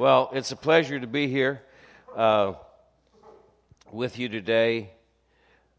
Well, 0.00 0.30
it's 0.32 0.50
a 0.50 0.56
pleasure 0.56 0.98
to 0.98 1.06
be 1.06 1.28
here 1.28 1.60
uh, 2.16 2.54
with 3.92 4.18
you 4.18 4.30
today. 4.30 4.92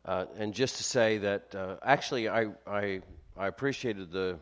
Uh, 0.05 0.25
and 0.37 0.53
just 0.53 0.77
to 0.77 0.83
say 0.83 1.17
that 1.17 1.55
uh, 1.55 1.77
actually, 1.81 2.29
I, 2.29 2.49
I, 2.67 3.01
I 3.35 3.47
appreciated 3.47 4.11
the 4.11 4.37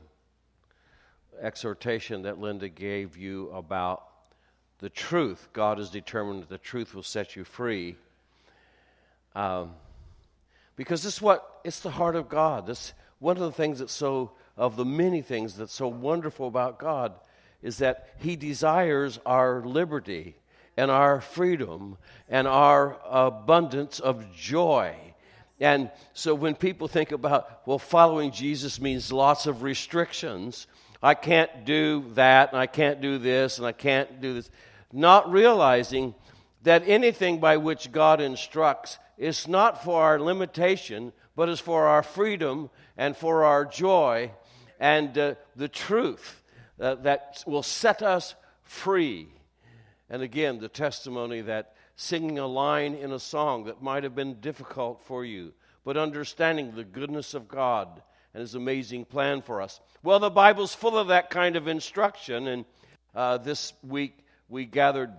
exhortation 1.40 2.24
that 2.24 2.40
Linda 2.40 2.68
gave 2.68 3.16
you 3.16 3.52
about 3.52 4.04
the 4.80 4.90
truth. 4.90 5.48
God 5.54 5.78
has 5.78 5.90
determined 5.90 6.42
that 6.42 6.50
the 6.50 6.58
truth 6.58 6.94
will 6.94 7.02
set 7.02 7.38
you 7.38 7.46
free. 7.46 7.96
Um, 9.34 9.76
because 10.76 11.04
this 11.04 11.14
is 11.14 11.22
what 11.22 11.62
it's 11.64 11.80
the 11.80 11.92
heart 11.92 12.18
of 12.18 12.28
God. 12.28 12.68
This 12.68 12.92
one 13.20 13.38
of 13.38 13.44
the 13.44 13.54
things 13.54 13.80
that's 13.80 13.94
so 13.94 14.32
of 14.58 14.76
the 14.76 14.84
many 14.84 15.22
things 15.22 15.56
that's 15.56 15.74
so 15.74 15.88
wonderful 15.88 16.50
about 16.50 16.80
God 16.80 17.14
is 17.62 17.80
that 17.80 18.10
He 18.20 18.36
desires 18.36 19.20
our 19.26 19.62
liberty 19.62 20.36
and 20.78 20.90
our 20.90 21.20
freedom 21.22 21.98
and 22.30 22.48
our 22.48 22.98
abundance 23.10 24.00
of 24.00 24.32
joy. 24.34 24.96
And 25.60 25.92
so 26.14 26.34
when 26.34 26.56
people 26.56 26.88
think 26.88 27.12
about, 27.12 27.68
well, 27.68 27.80
following 27.80 28.32
Jesus 28.32 28.80
means 28.80 29.12
lots 29.12 29.46
of 29.46 29.62
restrictions, 29.62 30.68
I 31.04 31.16
can't 31.16 31.66
do 31.66 32.06
that, 32.14 32.52
and 32.52 32.60
I 32.60 32.68
can't 32.68 33.02
do 33.02 33.18
this, 33.18 33.58
and 33.58 33.68
I 33.68 33.74
can't 33.74 34.22
do 34.22 34.36
this, 34.36 34.50
not 34.94 35.30
realizing 35.32 36.16
that 36.64 36.84
anything 36.88 37.40
by 37.40 37.58
which 37.58 37.92
God 37.92 38.22
instructs 38.22 39.00
is 39.18 39.48
not 39.48 39.84
for 39.84 40.02
our 40.02 40.20
limitation, 40.20 41.12
but 41.36 41.50
is 41.50 41.60
for 41.60 41.88
our 41.88 42.04
freedom 42.04 42.70
and 42.98 43.16
for 43.16 43.44
our 43.44 43.66
joy. 43.66 44.32
And 44.80 45.18
uh, 45.18 45.36
the 45.56 45.68
truth 45.68 46.39
uh, 46.80 46.96
that 46.96 47.44
will 47.46 47.64
set 47.64 48.02
us 48.02 48.36
free. 48.64 49.28
And 50.10 50.22
again, 50.22 50.60
the 50.60 50.70
testimony 50.70 51.42
that 51.42 51.76
singing 51.96 52.40
a 52.40 52.48
line 52.48 52.96
in 52.96 53.12
a 53.12 53.20
song 53.20 53.66
that 53.66 53.82
might 53.82 54.04
have 54.04 54.16
been 54.16 54.40
difficult 54.40 55.02
for 55.06 55.26
you, 55.26 55.54
but 55.84 55.98
understanding 55.98 56.74
the 56.74 56.84
goodness 56.84 57.34
of 57.34 57.48
God 57.48 58.02
and 58.34 58.42
His 58.42 58.56
amazing 58.56 59.06
plan 59.06 59.42
for 59.42 59.62
us. 59.62 59.80
Well, 60.02 60.20
the 60.20 60.30
Bible's 60.30 60.74
full 60.74 60.98
of 60.98 61.10
that 61.10 61.30
kind 61.30 61.56
of 61.56 61.68
instruction, 61.68 62.48
and 62.48 62.66
uh, 63.14 63.38
this 63.38 63.74
week 63.84 64.18
we 64.48 64.66
gathered 64.66 65.12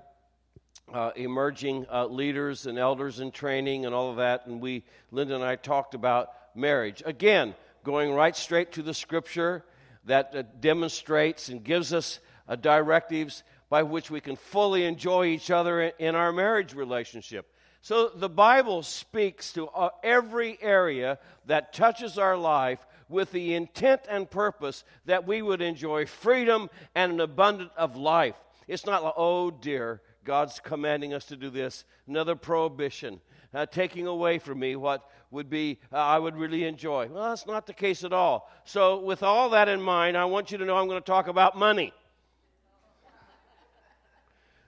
uh, 0.92 1.11
emerging 1.17 1.86
uh, 1.92 2.06
leaders 2.06 2.67
and 2.67 2.78
elders 2.78 3.20
in 3.20 3.30
training 3.30 3.84
and 3.84 3.95
all 3.95 4.11
of 4.11 4.17
that, 4.17 4.47
and 4.47 4.61
we, 4.61 4.84
Linda 5.11 5.34
and 5.34 5.45
I, 5.45 5.56
talked 5.56 5.95
about 5.95 6.30
marriage. 6.55 7.02
Again, 7.05 7.55
going 7.84 8.12
right 8.12 8.34
straight 8.34 8.72
to 8.72 8.83
the 8.83 8.95
Scripture 8.95 9.64
that 10.04 10.34
uh, 10.34 10.42
demonstrates 10.60 11.48
and 11.48 11.62
gives 11.62 11.92
us 11.92 12.20
uh, 12.48 12.56
directives 12.56 13.42
by 13.68 13.82
which 13.82 14.10
we 14.10 14.20
can 14.20 14.36
fully 14.36 14.84
enjoy 14.84 15.26
each 15.26 15.50
other 15.50 15.80
in, 15.80 16.14
our 16.14 16.32
marriage 16.32 16.74
relationship. 16.74 17.52
So 17.82 18.08
the 18.08 18.28
Bible 18.28 18.82
speaks 18.82 19.52
to 19.54 19.68
uh, 19.68 19.90
every 20.02 20.58
area 20.60 21.18
that 21.46 21.72
touches 21.72 22.18
our 22.18 22.36
life 22.36 22.84
with 23.08 23.32
the 23.32 23.54
intent 23.54 24.02
and 24.08 24.30
purpose 24.30 24.84
that 25.06 25.26
we 25.26 25.40
would 25.42 25.62
enjoy 25.62 26.06
freedom 26.06 26.68
and 26.94 27.12
an 27.12 27.20
abundance 27.20 27.72
of 27.76 27.96
life. 27.96 28.36
It's 28.68 28.86
not 28.86 29.02
like, 29.02 29.14
oh 29.16 29.50
dear, 29.50 30.00
God's 30.24 30.60
commanding 30.60 31.14
us 31.14 31.24
to 31.26 31.36
do 31.36 31.50
this, 31.50 31.84
another 32.06 32.36
prohibition, 32.36 33.20
uh, 33.52 33.66
taking 33.66 34.06
away 34.06 34.38
from 34.38 34.58
me 34.58 34.76
what 34.76 35.08
would 35.30 35.48
be 35.48 35.78
uh, 35.92 35.96
I 35.96 36.18
would 36.18 36.36
really 36.36 36.64
enjoy. 36.64 37.08
Well, 37.08 37.30
that's 37.30 37.46
not 37.46 37.66
the 37.66 37.72
case 37.72 38.04
at 38.04 38.12
all. 38.12 38.50
So, 38.64 39.00
with 39.00 39.22
all 39.22 39.50
that 39.50 39.68
in 39.68 39.80
mind, 39.80 40.16
I 40.16 40.24
want 40.24 40.50
you 40.50 40.58
to 40.58 40.64
know 40.64 40.76
I'm 40.76 40.88
going 40.88 41.00
to 41.00 41.06
talk 41.06 41.28
about 41.28 41.56
money. 41.56 41.92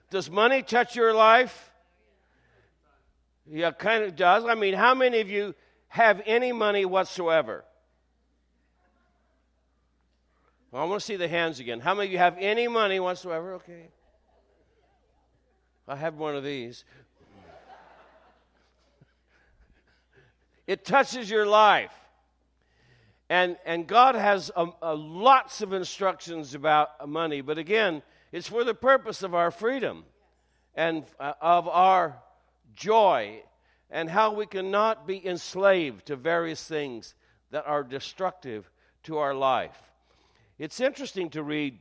Does 0.09 0.29
money 0.29 0.61
touch 0.61 0.95
your 0.95 1.13
life? 1.13 1.71
Yeah, 3.45 3.71
kind 3.71 4.03
of 4.03 4.15
does. 4.15 4.45
I 4.45 4.55
mean, 4.55 4.73
how 4.73 4.93
many 4.93 5.19
of 5.19 5.29
you 5.29 5.55
have 5.87 6.21
any 6.25 6.51
money 6.51 6.85
whatsoever? 6.85 7.65
Well, 10.71 10.81
I 10.81 10.85
want 10.85 11.01
to 11.01 11.05
see 11.05 11.17
the 11.17 11.27
hands 11.27 11.59
again. 11.59 11.79
How 11.79 11.93
many 11.93 12.07
of 12.07 12.11
you 12.13 12.17
have 12.17 12.37
any 12.39 12.67
money 12.67 12.99
whatsoever? 12.99 13.53
Okay. 13.55 13.89
I 15.87 15.95
have 15.95 16.15
one 16.15 16.35
of 16.35 16.43
these. 16.43 16.85
It 20.67 20.85
touches 20.85 21.29
your 21.29 21.45
life. 21.45 21.93
And, 23.29 23.57
and 23.65 23.87
God 23.87 24.15
has 24.15 24.51
a, 24.55 24.67
a 24.81 24.95
lots 24.95 25.61
of 25.61 25.73
instructions 25.73 26.53
about 26.55 27.07
money, 27.07 27.41
but 27.41 27.57
again, 27.57 28.03
it's 28.31 28.47
for 28.47 28.63
the 28.63 28.73
purpose 28.73 29.23
of 29.23 29.33
our 29.33 29.51
freedom 29.51 30.05
and 30.75 31.05
uh, 31.19 31.33
of 31.41 31.67
our 31.67 32.17
joy 32.75 33.41
and 33.89 34.09
how 34.09 34.33
we 34.33 34.45
cannot 34.45 35.07
be 35.07 35.25
enslaved 35.25 36.07
to 36.07 36.15
various 36.15 36.63
things 36.67 37.15
that 37.51 37.65
are 37.67 37.83
destructive 37.83 38.69
to 39.03 39.17
our 39.17 39.35
life. 39.35 39.77
It's 40.57 40.79
interesting 40.79 41.29
to 41.31 41.43
read 41.43 41.79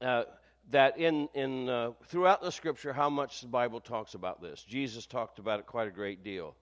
uh, 0.00 0.24
that 0.70 0.98
in, 0.98 1.28
in, 1.34 1.68
uh, 1.68 1.92
throughout 2.06 2.42
the 2.42 2.50
scripture 2.50 2.92
how 2.92 3.08
much 3.08 3.40
the 3.40 3.46
Bible 3.46 3.80
talks 3.80 4.14
about 4.14 4.42
this. 4.42 4.64
Jesus 4.64 5.06
talked 5.06 5.38
about 5.38 5.60
it 5.60 5.66
quite 5.66 5.88
a 5.88 5.92
great 5.92 6.24
deal. 6.24 6.54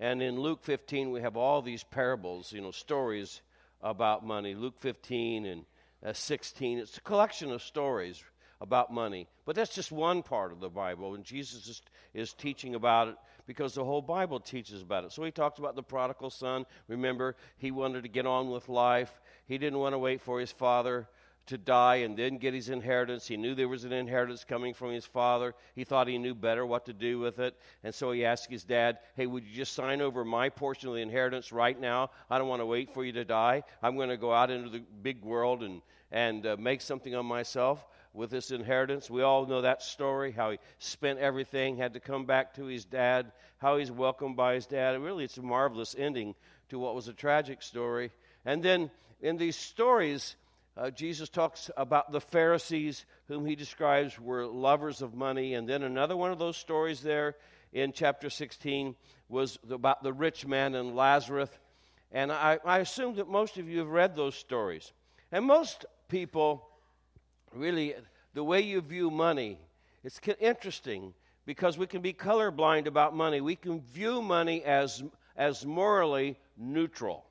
And 0.00 0.22
in 0.22 0.40
Luke 0.40 0.62
15, 0.62 1.10
we 1.10 1.20
have 1.20 1.36
all 1.36 1.60
these 1.60 1.84
parables, 1.84 2.52
you 2.52 2.62
know, 2.62 2.70
stories 2.70 3.42
about 3.82 4.26
money. 4.26 4.54
Luke 4.54 4.78
15 4.78 5.44
and 5.44 5.64
uh, 6.04 6.14
16, 6.14 6.78
it's 6.78 6.96
a 6.96 7.02
collection 7.02 7.52
of 7.52 7.62
stories 7.62 8.24
about 8.62 8.90
money. 8.90 9.28
But 9.44 9.56
that's 9.56 9.74
just 9.74 9.92
one 9.92 10.22
part 10.22 10.52
of 10.52 10.60
the 10.60 10.70
Bible, 10.70 11.14
and 11.14 11.22
Jesus 11.22 11.68
is, 11.68 11.82
is 12.14 12.32
teaching 12.32 12.74
about 12.74 13.08
it 13.08 13.16
because 13.46 13.74
the 13.74 13.84
whole 13.84 14.00
Bible 14.00 14.40
teaches 14.40 14.80
about 14.80 15.04
it. 15.04 15.12
So 15.12 15.22
he 15.22 15.30
talks 15.30 15.58
about 15.58 15.76
the 15.76 15.82
prodigal 15.82 16.30
son. 16.30 16.64
Remember, 16.88 17.36
he 17.58 17.70
wanted 17.70 18.02
to 18.02 18.08
get 18.08 18.26
on 18.26 18.50
with 18.50 18.70
life, 18.70 19.20
he 19.46 19.58
didn't 19.58 19.78
want 19.78 19.92
to 19.92 19.98
wait 19.98 20.22
for 20.22 20.40
his 20.40 20.52
father 20.52 21.08
to 21.50 21.58
die 21.58 21.96
and 21.96 22.16
then 22.16 22.38
get 22.38 22.54
his 22.54 22.68
inheritance. 22.68 23.26
He 23.26 23.36
knew 23.36 23.54
there 23.54 23.68
was 23.68 23.84
an 23.84 23.92
inheritance 23.92 24.44
coming 24.44 24.72
from 24.72 24.92
his 24.92 25.04
father. 25.04 25.54
He 25.74 25.84
thought 25.84 26.06
he 26.06 26.16
knew 26.16 26.34
better 26.34 26.64
what 26.64 26.86
to 26.86 26.92
do 26.92 27.18
with 27.18 27.38
it. 27.40 27.56
And 27.84 27.94
so 27.94 28.12
he 28.12 28.24
asked 28.24 28.48
his 28.48 28.64
dad, 28.64 28.98
Hey, 29.16 29.26
would 29.26 29.44
you 29.44 29.54
just 29.54 29.74
sign 29.74 30.00
over 30.00 30.24
my 30.24 30.48
portion 30.48 30.88
of 30.88 30.94
the 30.94 31.02
inheritance 31.02 31.52
right 31.52 31.78
now? 31.78 32.10
I 32.30 32.38
don't 32.38 32.48
want 32.48 32.62
to 32.62 32.66
wait 32.66 32.94
for 32.94 33.04
you 33.04 33.12
to 33.12 33.24
die. 33.24 33.64
I'm 33.82 33.96
going 33.96 34.08
to 34.08 34.16
go 34.16 34.32
out 34.32 34.50
into 34.50 34.70
the 34.70 34.82
big 35.02 35.22
world 35.24 35.62
and, 35.62 35.82
and 36.10 36.46
uh, 36.46 36.56
make 36.58 36.80
something 36.80 37.14
of 37.14 37.24
myself 37.24 37.84
with 38.14 38.30
this 38.30 38.52
inheritance. 38.52 39.10
We 39.10 39.22
all 39.22 39.44
know 39.46 39.62
that 39.62 39.82
story 39.82 40.30
how 40.30 40.52
he 40.52 40.58
spent 40.78 41.18
everything, 41.18 41.76
had 41.76 41.94
to 41.94 42.00
come 42.00 42.26
back 42.26 42.54
to 42.54 42.64
his 42.64 42.84
dad, 42.84 43.32
how 43.58 43.76
he's 43.76 43.90
welcomed 43.90 44.36
by 44.36 44.54
his 44.54 44.66
dad. 44.66 45.00
Really, 45.00 45.24
it's 45.24 45.38
a 45.38 45.42
marvelous 45.42 45.96
ending 45.98 46.34
to 46.68 46.78
what 46.78 46.94
was 46.94 47.08
a 47.08 47.12
tragic 47.12 47.60
story. 47.60 48.12
And 48.44 48.62
then 48.62 48.90
in 49.20 49.36
these 49.36 49.56
stories, 49.56 50.36
uh, 50.76 50.90
Jesus 50.90 51.28
talks 51.28 51.70
about 51.76 52.12
the 52.12 52.20
Pharisees, 52.20 53.04
whom 53.28 53.44
he 53.44 53.56
describes 53.56 54.18
were 54.18 54.46
lovers 54.46 55.02
of 55.02 55.14
money. 55.14 55.54
And 55.54 55.68
then 55.68 55.82
another 55.82 56.16
one 56.16 56.30
of 56.30 56.38
those 56.38 56.56
stories 56.56 57.00
there 57.00 57.36
in 57.72 57.92
chapter 57.92 58.30
16 58.30 58.94
was 59.28 59.58
about 59.68 60.02
the 60.02 60.12
rich 60.12 60.46
man 60.46 60.74
and 60.74 60.94
Lazarus. 60.94 61.50
And 62.12 62.32
I, 62.32 62.58
I 62.64 62.78
assume 62.78 63.16
that 63.16 63.28
most 63.28 63.58
of 63.58 63.68
you 63.68 63.78
have 63.78 63.88
read 63.88 64.16
those 64.16 64.34
stories. 64.34 64.92
And 65.32 65.44
most 65.44 65.84
people, 66.08 66.68
really, 67.52 67.94
the 68.34 68.44
way 68.44 68.60
you 68.60 68.80
view 68.80 69.10
money, 69.10 69.58
it's 70.02 70.20
interesting 70.40 71.14
because 71.46 71.78
we 71.78 71.86
can 71.86 72.00
be 72.00 72.12
colorblind 72.12 72.86
about 72.86 73.14
money. 73.14 73.40
We 73.40 73.56
can 73.56 73.80
view 73.80 74.22
money 74.22 74.62
as, 74.64 75.02
as 75.36 75.66
morally 75.66 76.38
neutral. 76.56 77.24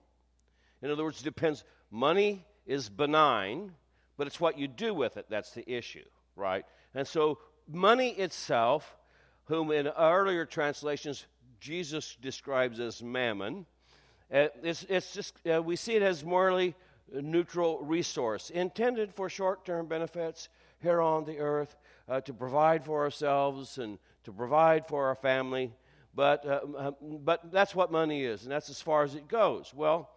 In 0.81 0.91
other 0.91 1.03
words, 1.03 1.21
it 1.21 1.23
depends. 1.23 1.63
Money 1.91 2.45
is 2.65 2.89
benign, 2.89 3.71
but 4.17 4.27
it's 4.27 4.39
what 4.39 4.57
you 4.57 4.67
do 4.67 4.93
with 4.93 5.17
it 5.17 5.25
that's 5.29 5.51
the 5.51 5.69
issue, 5.69 6.05
right? 6.35 6.65
And 6.93 7.07
so, 7.07 7.39
money 7.67 8.09
itself, 8.09 8.97
whom 9.45 9.71
in 9.71 9.87
earlier 9.87 10.45
translations 10.45 11.25
Jesus 11.59 12.15
describes 12.21 12.79
as 12.79 13.03
mammon, 13.03 13.65
uh, 14.31 14.47
it's, 14.63 14.85
it's 14.89 15.13
just, 15.13 15.35
uh, 15.47 15.61
we 15.61 15.75
see 15.75 15.95
it 15.95 16.03
as 16.03 16.23
morally 16.23 16.75
neutral 17.11 17.79
resource 17.79 18.49
intended 18.51 19.13
for 19.13 19.29
short 19.29 19.65
term 19.65 19.87
benefits 19.87 20.49
here 20.79 21.01
on 21.01 21.25
the 21.25 21.39
earth 21.39 21.75
uh, 22.07 22.21
to 22.21 22.33
provide 22.33 22.83
for 22.83 23.03
ourselves 23.03 23.77
and 23.77 23.97
to 24.23 24.31
provide 24.31 24.87
for 24.87 25.07
our 25.07 25.15
family. 25.15 25.73
But, 26.15 26.45
uh, 26.45 26.59
uh, 26.77 26.91
but 27.01 27.51
that's 27.51 27.75
what 27.75 27.91
money 27.91 28.23
is, 28.23 28.43
and 28.43 28.51
that's 28.51 28.69
as 28.69 28.81
far 28.81 29.03
as 29.03 29.15
it 29.15 29.27
goes. 29.27 29.73
Well, 29.73 30.09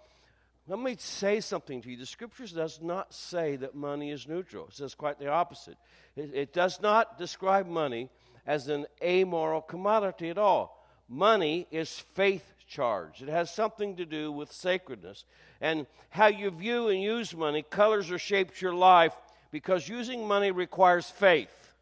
let 0.68 0.78
me 0.78 0.96
say 0.98 1.40
something 1.40 1.82
to 1.82 1.90
you. 1.90 1.96
The 1.96 2.06
scriptures 2.06 2.52
does 2.52 2.80
not 2.80 3.12
say 3.12 3.56
that 3.56 3.74
money 3.74 4.10
is 4.10 4.28
neutral. 4.28 4.68
It 4.68 4.74
says 4.74 4.94
quite 4.94 5.18
the 5.18 5.28
opposite. 5.28 5.76
It, 6.14 6.30
it 6.34 6.52
does 6.52 6.80
not 6.80 7.18
describe 7.18 7.66
money 7.66 8.10
as 8.46 8.68
an 8.68 8.86
amoral 9.02 9.60
commodity 9.60 10.30
at 10.30 10.38
all. 10.38 10.86
Money 11.08 11.66
is 11.70 11.98
faith 12.14 12.44
charged. 12.68 13.22
It 13.22 13.28
has 13.28 13.52
something 13.52 13.96
to 13.96 14.06
do 14.06 14.30
with 14.30 14.52
sacredness. 14.52 15.24
And 15.60 15.86
how 16.10 16.28
you 16.28 16.50
view 16.50 16.88
and 16.88 17.02
use 17.02 17.36
money 17.36 17.62
colors 17.62 18.10
or 18.10 18.18
shapes 18.18 18.62
your 18.62 18.74
life 18.74 19.14
because 19.50 19.88
using 19.88 20.26
money 20.26 20.52
requires 20.52 21.10
faith. 21.10 21.74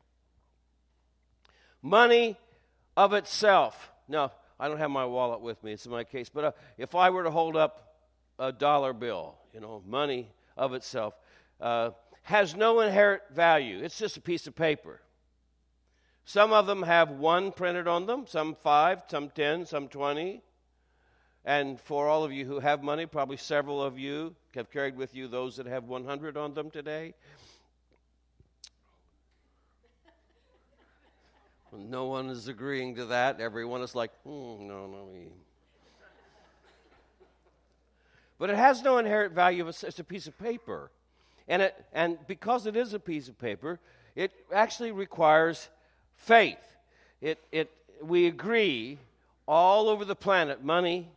Money 1.83 2.37
of 2.97 3.13
itself. 3.13 3.91
Now, 4.09 4.33
I 4.59 4.69
don't 4.69 4.79
have 4.79 4.91
my 4.91 5.07
wallet 5.07 5.41
with 5.41 5.63
me, 5.63 5.73
it's 5.73 5.87
in 5.87 5.93
my 5.93 6.05
case, 6.05 6.29
but 6.29 6.45
uh, 6.45 6.53
if 6.77 6.95
I 6.95 7.11
were 7.11 7.25
to 7.25 7.31
hold 7.31 7.57
up 7.57 7.90
a 8.41 8.51
dollar 8.51 8.93
bill, 8.93 9.37
you 9.55 9.61
know, 9.61 9.83
money 9.87 10.33
of 10.57 10.73
itself, 10.75 11.15
uh, 11.61 11.91
has 12.23 12.57
no 12.57 12.81
inherent 12.81 13.23
value. 13.31 13.79
It's 13.83 13.99
just 13.99 14.17
a 14.17 14.21
piece 14.21 14.47
of 14.47 14.57
paper. 14.57 15.01
Some 16.25 16.53
of 16.53 16.67
them 16.67 16.83
have 16.83 17.11
one 17.11 17.53
printed 17.53 17.87
on 17.87 18.07
them, 18.07 18.25
some 18.27 18.55
five, 18.55 19.03
some 19.09 19.31
ten, 19.31 19.67
some 19.67 19.89
twenty. 19.89 20.43
And 21.45 21.81
for 21.81 22.09
all 22.09 22.25
of 22.25 22.33
you 22.33 22.45
who 22.45 22.61
have 22.61 22.83
money, 22.83 23.07
probably 23.07 23.37
several 23.37 23.83
of 23.83 23.99
you 23.99 24.35
have 24.55 24.71
carried 24.71 24.97
with 24.97 25.15
you 25.15 25.29
those 25.29 25.57
that 25.57 25.67
have 25.67 25.85
100 25.85 26.37
on 26.37 26.55
them 26.55 26.71
today. 26.71 27.15
No 31.73 32.07
one 32.07 32.31
is 32.31 32.49
agreeing 32.49 32.97
to 32.97 33.05
that. 33.07 33.41
Everyone 33.41 33.81
is 33.83 33.95
like, 33.95 34.11
hmm, 34.25 34.67
no, 34.67 34.89
no. 34.89 35.09
But 38.41 38.51
it 38.51 38.57
has 38.57 38.83
no 38.83 38.99
inherent 38.99 39.35
value. 39.35 39.69
It's 39.69 39.99
a 40.01 40.05
piece 40.05 40.27
of 40.27 40.37
paper. 40.37 40.91
And, 41.47 41.63
it, 41.63 41.85
and 41.93 42.19
because 42.27 42.67
it 42.67 42.75
is 42.75 42.95
a 42.95 42.99
piece 42.99 43.29
of 43.29 43.39
paper, 43.39 43.79
it 44.17 44.33
actually 44.53 44.91
requires 44.91 45.69
faith. 46.17 46.59
It, 47.21 47.39
it, 47.53 47.71
we 48.03 48.27
agree 48.27 48.99
all 49.47 49.89
over 49.89 50.05
the 50.05 50.17
planet 50.17 50.65
money 50.65 51.09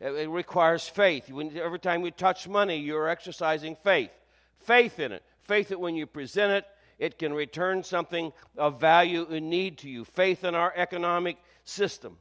it 0.00 0.28
requires 0.28 0.88
faith. 0.88 1.30
When, 1.30 1.56
every 1.56 1.78
time 1.78 2.04
you 2.04 2.10
touch 2.10 2.46
money, 2.46 2.76
you're 2.76 3.08
exercising 3.08 3.76
faith. 3.76 4.10
Faith 4.58 5.00
in 5.00 5.12
it. 5.12 5.22
Faith 5.40 5.68
that 5.68 5.80
when 5.80 5.94
you 5.94 6.06
present 6.06 6.52
it, 6.52 6.66
it 6.98 7.18
can 7.18 7.32
return 7.32 7.82
something 7.82 8.32
of 8.56 8.80
value 8.80 9.26
and 9.30 9.48
need 9.48 9.78
to 9.78 9.88
you. 9.88 10.04
Faith 10.04 10.44
in 10.44 10.54
our 10.54 10.72
economic 10.76 11.38
system. 11.64 12.18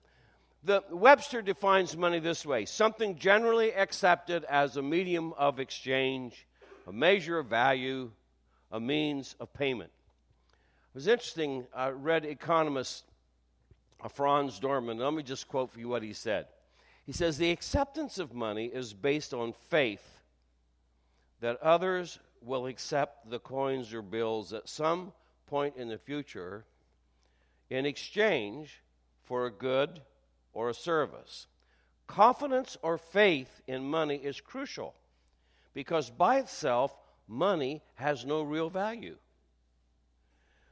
The 0.65 0.83
Webster 0.89 1.44
defines 1.44 1.95
money 1.95 2.17
this 2.17 2.44
way 2.44 2.65
something 2.65 3.19
generally 3.19 3.71
accepted 3.71 4.44
as 4.45 4.77
a 4.77 4.81
medium 4.81 5.31
of 5.33 5.59
exchange, 5.59 6.47
a 6.88 6.91
measure 6.91 7.38
of 7.38 7.45
value, 7.45 8.09
a 8.71 8.79
means 8.79 9.35
of 9.39 9.53
payment. 9.53 9.91
It 10.50 10.95
was 10.95 11.07
interesting. 11.07 11.67
I 11.71 11.89
read 11.89 12.25
economist 12.25 13.03
uh, 14.01 14.07
Franz 14.07 14.57
Dorman. 14.57 14.97
Let 14.97 15.13
me 15.13 15.21
just 15.21 15.47
quote 15.47 15.71
for 15.71 15.79
you 15.79 15.88
what 15.88 16.01
he 16.01 16.13
said. 16.13 16.47
He 17.06 17.11
says 17.11 17.38
the 17.38 17.51
acceptance 17.51 18.18
of 18.18 18.33
money 18.33 18.65
is 18.65 18.91
based 18.91 19.35
on 19.35 19.53
faith 19.69 20.19
that 21.41 21.61
others 21.61 22.18
will 22.41 22.65
accept 22.65 23.29
the 23.29 23.38
coins 23.38 23.94
or 23.94 24.01
bills 24.01 24.51
at 24.51 24.68
some 24.68 25.13
point 25.45 25.75
in 25.77 25.89
the 25.89 26.00
future 26.00 26.65
in 27.69 27.85
exchange 27.85 28.81
for 29.25 29.45
a 29.45 29.51
good 29.51 30.01
or 30.56 30.69
a 30.69 30.74
service. 30.74 31.46
Confidence 32.07 32.78
or 32.81 32.98
faith 32.98 33.62
in 33.68 33.84
money 33.84 34.16
is 34.16 34.42
crucial 34.42 34.96
because 35.75 36.10
by 36.10 36.40
itself, 36.40 36.96
money 37.28 37.84
has 37.96 38.25
no 38.25 38.42
real 38.42 38.69
value. 38.72 39.18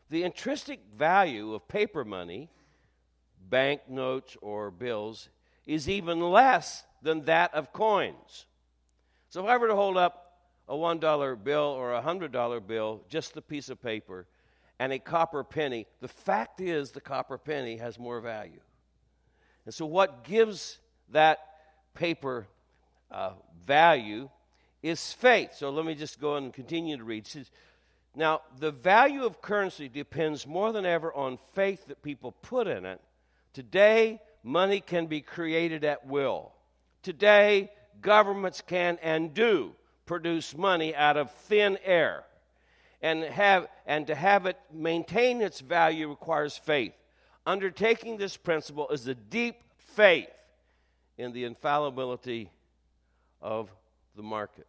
The 0.10 0.24
intrinsic 0.24 0.80
value 0.98 1.54
of 1.54 1.68
paper 1.68 2.06
money, 2.06 2.50
bank 3.50 3.82
notes 3.90 4.38
or 4.42 4.72
bills, 4.72 5.30
is 5.66 5.90
even 5.90 6.20
less 6.20 6.84
than 7.02 7.26
that 7.26 7.54
of 7.54 7.74
coins. 7.74 8.46
So 9.30 9.44
if 9.44 9.48
I 9.48 9.58
were 9.58 9.68
to 9.68 9.76
hold 9.76 9.98
up 9.98 10.38
a 10.70 10.76
$1 10.76 11.44
bill 11.44 11.60
or 11.60 11.94
a 11.94 12.02
$100 12.02 12.68
bill, 12.68 13.02
just 13.10 13.34
the 13.34 13.42
piece 13.42 13.70
of 13.70 13.82
paper, 13.82 14.28
and 14.80 14.94
a 14.94 15.00
copper 15.00 15.44
penny, 15.44 15.88
the 16.00 16.08
fact 16.08 16.62
is 16.62 16.92
the 16.92 17.02
copper 17.02 17.38
penny 17.38 17.78
has 17.78 18.00
more 18.00 18.22
value. 18.22 18.62
And 19.66 19.74
so, 19.74 19.86
what 19.86 20.24
gives 20.24 20.78
that 21.10 21.40
paper 21.94 22.48
uh, 23.12 23.32
value 23.66 24.30
is 24.82 25.14
faith. 25.14 25.56
So, 25.56 25.70
let 25.70 25.86
me 25.86 25.96
just 25.96 26.20
go 26.20 26.36
and 26.36 26.54
continue 26.54 26.98
to 26.98 27.04
read. 27.04 27.28
Says, 27.28 27.50
now, 28.16 28.42
the 28.60 28.72
value 28.72 29.24
of 29.24 29.42
currency 29.42 29.90
depends 29.90 30.46
more 30.46 30.72
than 30.72 30.86
ever 30.86 31.14
on 31.14 31.40
faith 31.54 31.88
that 31.88 32.04
people 32.04 32.32
put 32.32 32.68
in 32.68 32.86
it. 32.86 33.02
Today, 33.54 34.22
money 34.44 34.82
can 34.82 35.08
be 35.08 35.22
created 35.22 35.84
at 35.84 36.06
will. 36.06 36.52
Today, 37.02 37.72
governments 38.02 38.62
can 38.66 39.00
and 39.02 39.34
do 39.34 39.74
produce 40.06 40.56
money 40.56 40.96
out 40.96 41.18
of 41.18 41.32
thin 41.32 41.78
air. 41.84 42.24
And, 43.02 43.24
have, 43.24 43.68
and 43.86 44.08
to 44.08 44.16
have 44.16 44.46
it 44.46 44.58
maintain 44.72 45.42
its 45.42 45.60
value 45.60 46.10
requires 46.10 46.58
faith. 46.58 46.94
Undertaking 47.46 48.18
this 48.18 48.38
principle 48.38 48.88
is 48.90 49.08
a 49.08 49.16
deep 49.16 49.56
faith 49.76 50.30
in 51.18 51.34
the 51.34 51.44
infallibility 51.44 52.50
of 53.42 53.70
the 54.16 54.24
market. 54.24 54.68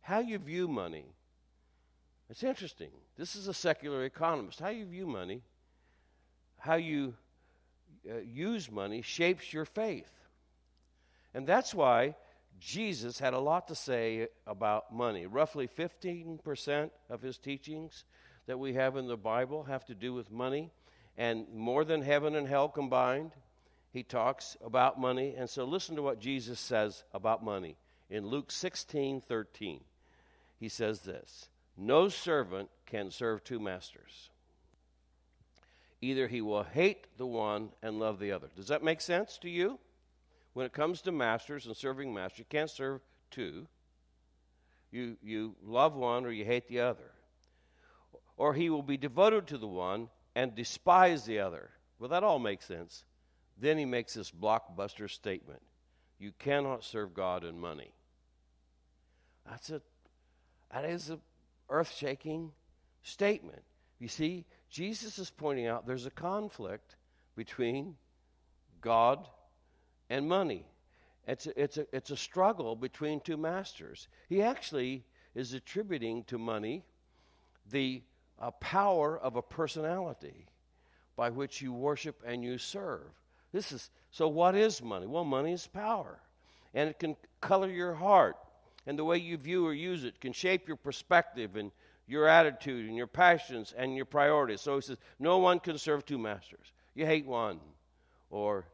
How 0.00 0.20
you 0.20 0.38
view 0.38 0.68
money. 0.68 1.06
It's 2.30 2.44
interesting. 2.44 2.90
This 3.16 3.34
is 3.34 3.48
a 3.48 3.54
secular 3.54 4.04
economist. 4.04 4.60
How 4.60 4.68
you 4.68 4.86
view 4.86 5.06
money, 5.06 5.42
how 6.58 6.76
you 6.76 7.14
uh, 8.08 8.18
use 8.18 8.70
money 8.70 9.02
shapes 9.02 9.52
your 9.52 9.64
faith. 9.64 10.10
And 11.34 11.46
that's 11.46 11.74
why 11.74 12.14
Jesus 12.58 13.18
had 13.18 13.34
a 13.34 13.38
lot 13.38 13.68
to 13.68 13.74
say 13.74 14.28
about 14.46 14.94
money. 14.94 15.26
Roughly 15.26 15.68
15% 15.68 16.90
of 17.10 17.20
his 17.20 17.38
teachings 17.38 18.04
that 18.46 18.58
we 18.58 18.74
have 18.74 18.96
in 18.96 19.06
the 19.06 19.16
Bible 19.16 19.64
have 19.64 19.84
to 19.86 19.94
do 19.94 20.14
with 20.14 20.30
money, 20.30 20.70
and 21.16 21.46
more 21.54 21.84
than 21.84 22.02
heaven 22.02 22.34
and 22.34 22.46
hell 22.46 22.68
combined, 22.68 23.32
he 23.90 24.02
talks 24.02 24.56
about 24.62 25.00
money. 25.00 25.34
And 25.36 25.48
so 25.48 25.64
listen 25.64 25.96
to 25.96 26.02
what 26.02 26.20
Jesus 26.20 26.60
says 26.60 27.04
about 27.14 27.42
money. 27.42 27.76
In 28.10 28.26
Luke 28.26 28.50
16 28.50 29.22
13, 29.22 29.80
he 30.58 30.68
says 30.68 31.00
this 31.00 31.48
No 31.76 32.08
servant 32.08 32.68
can 32.84 33.10
serve 33.10 33.42
two 33.42 33.58
masters. 33.58 34.30
Either 36.02 36.28
he 36.28 36.42
will 36.42 36.62
hate 36.62 37.06
the 37.16 37.26
one 37.26 37.70
and 37.82 37.98
love 37.98 38.18
the 38.18 38.32
other. 38.32 38.48
Does 38.54 38.68
that 38.68 38.84
make 38.84 39.00
sense 39.00 39.38
to 39.38 39.48
you? 39.48 39.78
When 40.52 40.66
it 40.66 40.72
comes 40.72 41.00
to 41.02 41.12
masters 41.12 41.66
and 41.66 41.76
serving 41.76 42.12
masters, 42.12 42.40
you 42.40 42.44
can't 42.48 42.70
serve 42.70 43.00
two. 43.30 43.66
You, 44.90 45.16
you 45.22 45.56
love 45.64 45.94
one 45.94 46.24
or 46.24 46.30
you 46.30 46.44
hate 46.44 46.68
the 46.68 46.80
other. 46.80 47.10
Or 48.36 48.54
he 48.54 48.70
will 48.70 48.82
be 48.82 48.96
devoted 48.98 49.46
to 49.48 49.58
the 49.58 49.66
one 49.66 50.08
and 50.36 50.54
despise 50.54 51.24
the 51.24 51.40
other. 51.40 51.70
Well, 51.98 52.10
that 52.10 52.22
all 52.22 52.38
makes 52.38 52.66
sense. 52.66 53.04
Then 53.58 53.78
he 53.78 53.86
makes 53.86 54.14
this 54.14 54.30
blockbuster 54.30 55.10
statement 55.10 55.62
You 56.18 56.32
cannot 56.38 56.84
serve 56.84 57.14
God 57.14 57.42
and 57.42 57.58
money. 57.58 57.90
That's 59.48 59.70
a, 59.70 59.80
that 60.72 60.84
is 60.84 61.08
an 61.08 61.20
earth 61.70 61.92
shaking 61.96 62.52
statement. 63.02 63.62
You 63.98 64.08
see, 64.08 64.44
Jesus 64.68 65.18
is 65.18 65.30
pointing 65.30 65.66
out 65.66 65.86
there's 65.86 66.06
a 66.06 66.10
conflict 66.10 66.96
between 67.34 67.96
God 68.82 69.26
and 70.10 70.28
money. 70.28 70.66
It's 71.26 71.46
a, 71.46 71.60
it's, 71.60 71.78
a, 71.78 71.86
it's 71.92 72.10
a 72.10 72.16
struggle 72.16 72.76
between 72.76 73.20
two 73.20 73.38
masters. 73.38 74.08
He 74.28 74.42
actually 74.42 75.04
is 75.34 75.54
attributing 75.54 76.24
to 76.24 76.36
money 76.36 76.84
the 77.70 78.02
uh, 78.40 78.50
power 78.52 79.18
of 79.18 79.36
a 79.36 79.42
personality 79.42 80.46
by 81.16 81.30
which 81.30 81.62
you 81.62 81.72
worship 81.72 82.22
and 82.26 82.44
you 82.44 82.58
serve. 82.58 83.06
This 83.52 83.72
is 83.72 83.90
so 84.10 84.28
what 84.28 84.54
is 84.54 84.82
money? 84.82 85.06
Well, 85.06 85.24
money 85.24 85.52
is 85.52 85.66
power. 85.66 86.18
And 86.74 86.90
it 86.90 86.98
can 86.98 87.16
color 87.40 87.68
your 87.68 87.94
heart 87.94 88.36
and 88.86 88.98
the 88.98 89.04
way 89.04 89.18
you 89.18 89.36
view 89.36 89.66
or 89.66 89.74
use 89.74 90.04
it 90.04 90.20
can 90.20 90.32
shape 90.32 90.68
your 90.68 90.76
perspective 90.76 91.56
and 91.56 91.72
your 92.06 92.28
attitude 92.28 92.86
and 92.86 92.96
your 92.96 93.08
passions 93.08 93.74
and 93.76 93.96
your 93.96 94.04
priorities. 94.04 94.60
So 94.60 94.76
he 94.76 94.82
says, 94.82 94.98
no 95.18 95.38
one 95.38 95.58
can 95.58 95.76
serve 95.76 96.06
two 96.06 96.18
masters. 96.18 96.72
You 96.94 97.04
hate 97.04 97.26
one 97.26 97.60
or 98.30 98.64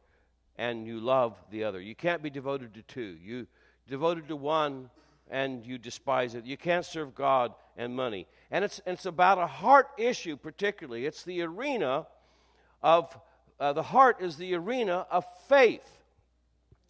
and 0.57 0.85
you 0.85 0.99
love 0.99 1.35
the 1.49 1.63
other. 1.63 1.81
You 1.81 1.95
can't 1.95 2.21
be 2.21 2.29
devoted 2.29 2.75
to 2.75 2.83
two. 2.83 3.17
You 3.23 3.47
devoted 3.87 4.27
to 4.27 4.35
one 4.35 4.89
and 5.31 5.65
you 5.65 5.77
despise 5.77 6.35
it. 6.35 6.45
You 6.45 6.57
can't 6.57 6.85
serve 6.85 7.15
God 7.15 7.53
and 7.77 7.95
money. 7.95 8.27
And 8.51 8.63
it's 8.63 8.81
it's 8.85 9.05
about 9.05 9.37
a 9.37 9.47
heart 9.47 9.87
issue 9.97 10.37
particularly. 10.37 11.05
It's 11.05 11.23
the 11.23 11.41
arena 11.41 12.07
of 12.81 13.17
uh, 13.59 13.73
the 13.73 13.83
heart 13.83 14.17
is 14.21 14.37
the 14.37 14.55
arena 14.55 15.05
of 15.09 15.25
faith. 15.47 15.87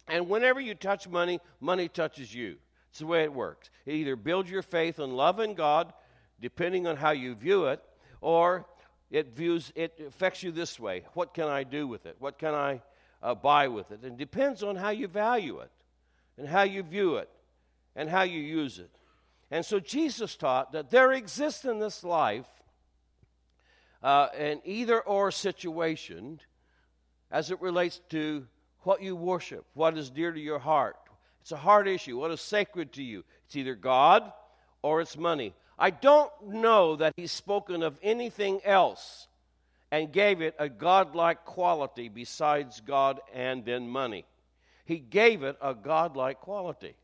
And 0.08 0.28
whenever 0.28 0.60
you 0.60 0.74
touch 0.74 1.08
money, 1.08 1.40
money 1.60 1.88
touches 1.88 2.34
you. 2.34 2.56
It's 2.90 2.98
the 2.98 3.06
way 3.06 3.22
it 3.22 3.32
works. 3.32 3.70
It 3.86 3.94
either 3.94 4.16
builds 4.16 4.50
your 4.50 4.62
faith 4.62 4.98
and 4.98 5.16
love 5.16 5.40
in 5.40 5.54
God 5.54 5.92
depending 6.40 6.86
on 6.86 6.96
how 6.96 7.10
you 7.12 7.34
view 7.34 7.66
it, 7.66 7.82
or 8.20 8.66
it 9.10 9.34
views 9.34 9.72
it 9.74 9.98
affects 10.06 10.42
you 10.42 10.52
this 10.52 10.78
way. 10.78 11.04
What 11.14 11.32
can 11.32 11.48
I 11.48 11.64
do 11.64 11.86
with 11.86 12.06
it? 12.06 12.16
What 12.18 12.38
can 12.38 12.54
I 12.54 12.82
uh, 13.22 13.34
buy 13.34 13.68
with 13.68 13.90
it? 13.90 14.04
It 14.04 14.16
depends 14.16 14.62
on 14.62 14.76
how 14.76 14.90
you 14.90 15.08
value 15.08 15.60
it, 15.60 15.70
and 16.36 16.48
how 16.48 16.62
you 16.62 16.82
view 16.82 17.16
it, 17.16 17.30
and 17.96 18.08
how 18.08 18.22
you 18.22 18.40
use 18.40 18.78
it. 18.78 18.90
And 19.54 19.64
so 19.64 19.78
Jesus 19.78 20.34
taught 20.34 20.72
that 20.72 20.90
there 20.90 21.12
exists 21.12 21.64
in 21.64 21.78
this 21.78 22.02
life 22.02 22.48
uh, 24.02 24.26
an 24.36 24.60
either 24.64 25.00
or 25.00 25.30
situation 25.30 26.40
as 27.30 27.52
it 27.52 27.60
relates 27.60 28.00
to 28.10 28.48
what 28.80 29.00
you 29.00 29.14
worship, 29.14 29.64
what 29.74 29.96
is 29.96 30.10
dear 30.10 30.32
to 30.32 30.40
your 30.40 30.58
heart. 30.58 30.96
It's 31.40 31.52
a 31.52 31.56
hard 31.56 31.86
issue. 31.86 32.18
What 32.18 32.32
is 32.32 32.40
sacred 32.40 32.94
to 32.94 33.04
you? 33.04 33.22
It's 33.46 33.54
either 33.54 33.76
God 33.76 34.24
or 34.82 35.00
it's 35.00 35.16
money. 35.16 35.54
I 35.78 35.90
don't 35.90 36.32
know 36.48 36.96
that 36.96 37.12
he's 37.16 37.30
spoken 37.30 37.84
of 37.84 37.96
anything 38.02 38.60
else 38.64 39.28
and 39.92 40.10
gave 40.10 40.40
it 40.40 40.56
a 40.58 40.68
godlike 40.68 41.44
quality 41.44 42.08
besides 42.08 42.80
God 42.80 43.20
and 43.32 43.64
then 43.64 43.86
money. 43.86 44.24
He 44.84 44.98
gave 44.98 45.44
it 45.44 45.56
a 45.62 45.74
godlike 45.74 46.40
quality 46.40 46.96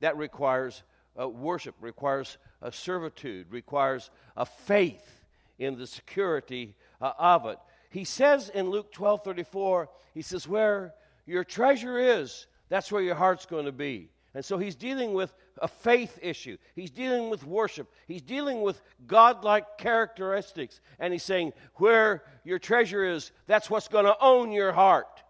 that 0.00 0.16
requires 0.16 0.82
uh, 1.18 1.28
worship, 1.28 1.74
requires 1.80 2.38
a 2.60 2.72
servitude, 2.72 3.46
requires 3.50 4.10
a 4.36 4.46
faith 4.46 5.24
in 5.58 5.76
the 5.76 5.86
security 5.86 6.74
uh, 7.00 7.12
of 7.18 7.46
it. 7.46 7.58
He 7.90 8.04
says 8.04 8.48
in 8.48 8.70
Luke 8.70 8.92
12 8.92 9.24
34, 9.24 9.88
he 10.14 10.22
says, 10.22 10.48
Where 10.48 10.94
your 11.26 11.44
treasure 11.44 11.98
is, 11.98 12.46
that's 12.68 12.90
where 12.90 13.02
your 13.02 13.14
heart's 13.14 13.46
going 13.46 13.66
to 13.66 13.72
be. 13.72 14.08
And 14.34 14.42
so 14.42 14.56
he's 14.56 14.74
dealing 14.74 15.12
with 15.12 15.34
a 15.58 15.68
faith 15.68 16.18
issue. 16.22 16.56
He's 16.74 16.90
dealing 16.90 17.28
with 17.28 17.44
worship. 17.44 17.92
He's 18.08 18.22
dealing 18.22 18.62
with 18.62 18.80
godlike 19.06 19.76
characteristics. 19.76 20.80
And 20.98 21.12
he's 21.12 21.22
saying, 21.22 21.52
Where 21.74 22.22
your 22.44 22.58
treasure 22.58 23.04
is, 23.04 23.30
that's 23.46 23.68
what's 23.68 23.88
going 23.88 24.06
to 24.06 24.16
own 24.20 24.52
your 24.52 24.72
heart. 24.72 25.22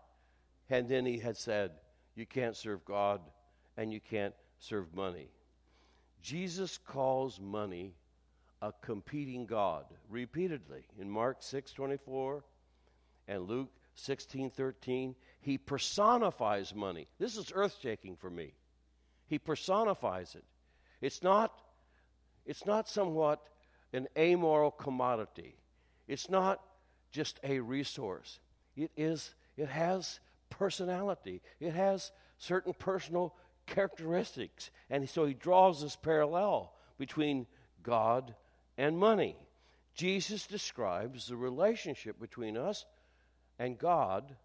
And 0.70 0.88
then 0.88 1.04
he 1.04 1.18
had 1.18 1.36
said, 1.36 1.72
You 2.14 2.26
can't 2.26 2.56
serve 2.56 2.84
God 2.84 3.20
and 3.76 3.92
you 3.92 4.00
can't 4.00 4.34
serve 4.58 4.94
money. 4.94 5.28
Jesus 6.22 6.78
calls 6.78 7.40
money 7.40 7.94
a 8.60 8.72
competing 8.80 9.44
God 9.44 9.84
repeatedly 10.08 10.84
in 10.98 11.10
Mark 11.10 11.38
6 11.40 11.72
24 11.72 12.44
and 13.28 13.48
Luke 13.48 13.70
16 13.94 14.50
13. 14.50 15.14
He 15.40 15.58
personifies 15.58 16.74
money. 16.74 17.08
This 17.18 17.36
is 17.36 17.52
earth 17.54 17.76
shaking 17.82 18.16
for 18.16 18.30
me. 18.30 18.54
He 19.26 19.38
personifies 19.38 20.34
it. 20.34 20.44
It's 21.00 21.22
not, 21.22 21.60
it's 22.46 22.66
not 22.66 22.88
somewhat 22.88 23.42
an 23.92 24.06
amoral 24.16 24.70
commodity. 24.70 25.56
It's 26.06 26.30
not 26.30 26.60
just 27.10 27.40
a 27.42 27.58
resource. 27.58 28.38
It 28.76 28.90
is 28.96 29.34
it 29.56 29.68
has 29.68 30.20
personality. 30.50 31.42
It 31.60 31.74
has 31.74 32.10
certain 32.38 32.72
personal 32.72 33.34
characteristics. 33.66 34.70
And 34.90 35.08
so 35.08 35.24
he 35.24 35.34
draws 35.34 35.82
this 35.82 35.96
parallel 35.96 36.72
between 36.98 37.46
God 37.82 38.34
and 38.76 38.98
money. 38.98 39.36
Jesus 39.94 40.46
describes 40.46 41.26
the 41.26 41.36
relationship 41.36 42.20
between 42.20 42.56
us 42.56 42.86
and 43.58 43.78
God 43.78 44.36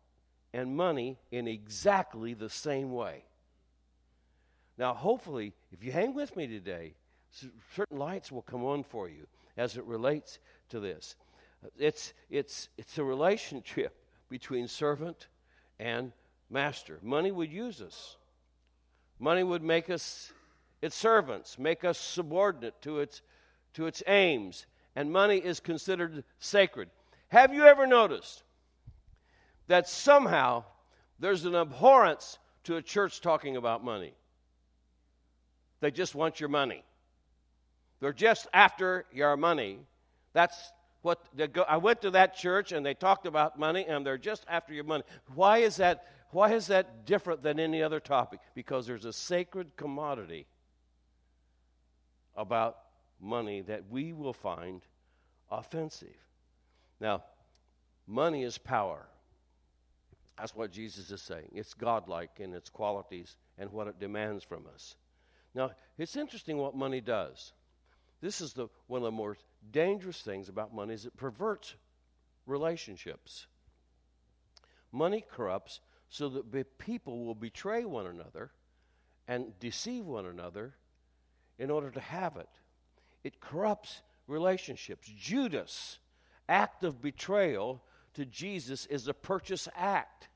and 0.54 0.76
money 0.76 1.18
in 1.32 1.48
exactly 1.48 2.34
the 2.34 2.50
same 2.50 2.92
way. 2.92 3.24
Now, 4.78 4.94
hopefully, 4.94 5.54
if 5.72 5.84
you 5.84 5.92
hang 5.92 6.14
with 6.14 6.36
me 6.36 6.48
today, 6.48 6.94
certain 7.76 7.98
lights 7.98 8.32
will 8.32 8.42
come 8.42 8.64
on 8.64 8.84
for 8.84 9.10
you 9.10 9.28
as 9.56 9.78
it 9.78 9.84
relates 9.86 10.40
to 10.70 10.80
this. 10.80 11.16
It's, 11.78 12.14
it's, 12.30 12.70
it's 12.78 12.98
a 12.98 13.04
relationship 13.04 13.96
between 14.30 14.68
servant 14.68 15.28
and 15.80 16.12
master. 16.50 17.00
Money 17.02 17.32
would 17.32 17.52
use 17.52 17.82
us. 17.82 18.18
Money 19.20 19.44
would 19.44 19.64
make 19.64 19.90
us 19.90 20.32
its 20.82 20.96
servants, 20.96 21.58
make 21.58 21.84
us 21.84 21.98
subordinate 21.98 22.82
to 22.82 23.00
its, 23.00 23.22
to 23.74 23.88
its 23.88 24.04
aims, 24.08 24.66
and 24.96 25.12
money 25.12 25.38
is 25.38 25.60
considered 25.60 26.24
sacred. 26.40 26.90
Have 27.30 27.54
you 27.54 27.66
ever 27.66 27.88
noticed 27.88 28.44
that 29.68 29.90
somehow 29.90 30.64
there's 31.20 31.46
an 31.46 31.56
abhorrence 31.56 32.38
to 32.66 32.76
a 32.76 32.82
church 32.82 33.22
talking 33.22 33.58
about 33.58 33.84
money? 33.84 34.14
They 35.80 35.92
just 35.92 36.16
want 36.16 36.40
your 36.40 36.50
money. 36.50 36.84
They're 38.00 38.14
just 38.14 38.48
after 38.54 39.06
your 39.12 39.36
money. 39.36 39.80
That's 40.34 40.72
what 41.02 41.20
go, 41.54 41.64
I 41.64 41.78
went 41.78 42.02
to 42.02 42.12
that 42.12 42.36
church 42.36 42.72
and 42.72 42.86
they 42.86 42.94
talked 42.94 43.26
about 43.26 43.58
money 43.58 43.86
and 43.88 44.06
they're 44.06 44.18
just 44.18 44.46
after 44.48 44.74
your 44.74 44.84
money. 44.84 45.04
Why 45.34 45.60
is 45.60 45.78
that? 45.78 46.06
Why 46.32 46.54
is 46.54 46.68
that 46.68 47.06
different 47.06 47.42
than 47.42 47.60
any 47.60 47.82
other 47.82 48.00
topic? 48.00 48.40
Because 48.54 48.86
there's 48.86 49.06
a 49.06 49.14
sacred 49.14 49.76
commodity 49.78 50.46
about 52.36 52.78
money 53.20 53.62
that 53.62 53.90
we 53.90 54.14
will 54.14 54.34
find 54.34 54.82
offensive. 55.50 56.16
Now, 57.00 57.24
money 58.06 58.44
is 58.44 58.58
power. 58.58 59.08
That's 60.38 60.56
what 60.56 60.72
Jesus 60.72 61.10
is 61.10 61.22
saying. 61.22 61.50
It's 61.54 61.74
godlike 61.74 62.40
in 62.40 62.54
its 62.54 62.70
qualities 62.70 63.38
and 63.58 63.72
what 63.72 63.88
it 63.88 64.00
demands 64.00 64.44
from 64.44 64.66
us. 64.74 64.96
Now, 65.56 65.72
it's 65.98 66.16
interesting 66.16 66.58
what 66.58 66.76
money 66.76 67.02
does. 67.02 67.54
This 68.22 68.42
is 68.42 68.54
the, 68.54 68.68
one 68.88 69.02
of 69.02 69.06
the 69.06 69.12
more 69.12 69.38
dangerous 69.72 70.22
things 70.22 70.50
about 70.50 70.74
money 70.74 70.94
is 70.94 71.06
it 71.06 71.18
perverts 71.18 71.76
relationships. 72.46 73.48
Money 74.92 75.24
corrupts 75.28 75.80
so 76.10 76.30
that 76.30 76.78
people 76.78 77.26
will 77.26 77.36
betray 77.36 77.86
one 77.86 78.08
another 78.08 78.52
and 79.28 79.58
deceive 79.60 80.06
one 80.06 80.26
another 80.26 80.74
in 81.60 81.70
order 81.70 81.92
to 81.92 82.00
have 82.00 82.38
it. 82.38 82.50
It 83.24 83.42
corrupts 83.42 84.02
relationships. 84.28 85.12
Judas' 85.18 86.00
act 86.48 86.84
of 86.84 87.02
betrayal 87.02 87.84
to 88.14 88.26
Jesus 88.26 88.86
is 88.86 89.08
a 89.08 89.14
purchase 89.14 89.68
act. 89.76 90.30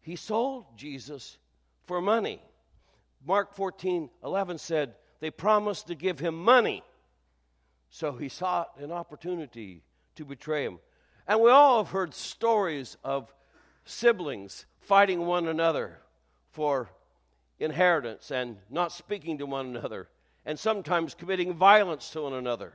He 0.00 0.16
sold 0.16 0.76
Jesus 0.76 1.38
for 1.86 2.00
money. 2.00 2.40
Mark 3.26 3.54
14 3.54 4.10
11 4.22 4.58
said, 4.58 4.94
they 5.24 5.30
promised 5.30 5.86
to 5.86 5.94
give 5.94 6.18
him 6.18 6.34
money. 6.34 6.82
So 7.88 8.12
he 8.12 8.28
sought 8.28 8.72
an 8.78 8.92
opportunity 8.92 9.82
to 10.16 10.24
betray 10.26 10.64
him. 10.64 10.80
And 11.26 11.40
we 11.40 11.50
all 11.50 11.82
have 11.82 11.92
heard 11.92 12.12
stories 12.12 12.98
of 13.02 13.32
siblings 13.86 14.66
fighting 14.84 15.26
one 15.26 15.48
another 15.48 15.98
for 16.50 16.90
inheritance 17.58 18.30
and 18.30 18.56
not 18.70 18.92
speaking 18.92 19.38
to 19.38 19.46
one 19.46 19.76
another, 19.76 20.08
and 20.44 20.58
sometimes 20.58 21.14
committing 21.14 21.54
violence 21.54 22.10
to 22.10 22.22
one 22.22 22.34
another 22.34 22.72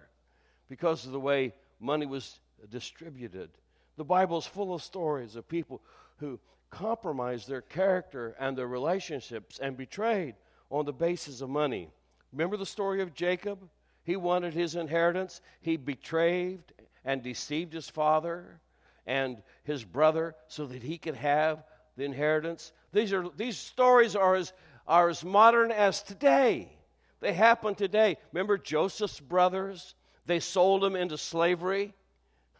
because 0.67 1.05
of 1.05 1.11
the 1.11 1.19
way 1.19 1.53
money 1.79 2.05
was 2.05 2.39
distributed. 2.69 3.49
The 3.97 4.03
Bible's 4.03 4.45
full 4.45 4.73
of 4.73 4.81
stories 4.81 5.35
of 5.35 5.47
people 5.47 5.81
who 6.17 6.39
compromised 6.69 7.47
their 7.47 7.61
character 7.61 8.35
and 8.39 8.57
their 8.57 8.67
relationships 8.67 9.59
and 9.59 9.75
betrayed 9.75 10.35
on 10.69 10.85
the 10.85 10.93
basis 10.93 11.41
of 11.41 11.49
money. 11.49 11.89
Remember 12.31 12.57
the 12.57 12.65
story 12.65 13.01
of 13.01 13.13
Jacob? 13.13 13.67
He 14.03 14.15
wanted 14.15 14.53
his 14.53 14.75
inheritance. 14.75 15.41
He 15.61 15.77
betrayed 15.77 16.61
and 17.03 17.23
deceived 17.23 17.73
his 17.73 17.89
father 17.89 18.59
and 19.05 19.41
his 19.63 19.83
brother 19.83 20.35
so 20.47 20.65
that 20.67 20.83
he 20.83 20.97
could 20.97 21.15
have 21.15 21.63
the 21.99 22.05
inheritance. 22.05 22.71
These, 22.93 23.13
are, 23.13 23.25
these 23.35 23.57
stories 23.57 24.15
are 24.15 24.35
as, 24.35 24.53
are 24.87 25.09
as 25.09 25.23
modern 25.23 25.71
as 25.71 26.01
today. 26.01 26.71
They 27.19 27.33
happen 27.33 27.75
today. 27.75 28.17
Remember 28.31 28.57
Joseph's 28.57 29.19
brothers? 29.19 29.95
They 30.25 30.39
sold 30.39 30.83
him 30.83 30.95
into 30.95 31.17
slavery. 31.17 31.93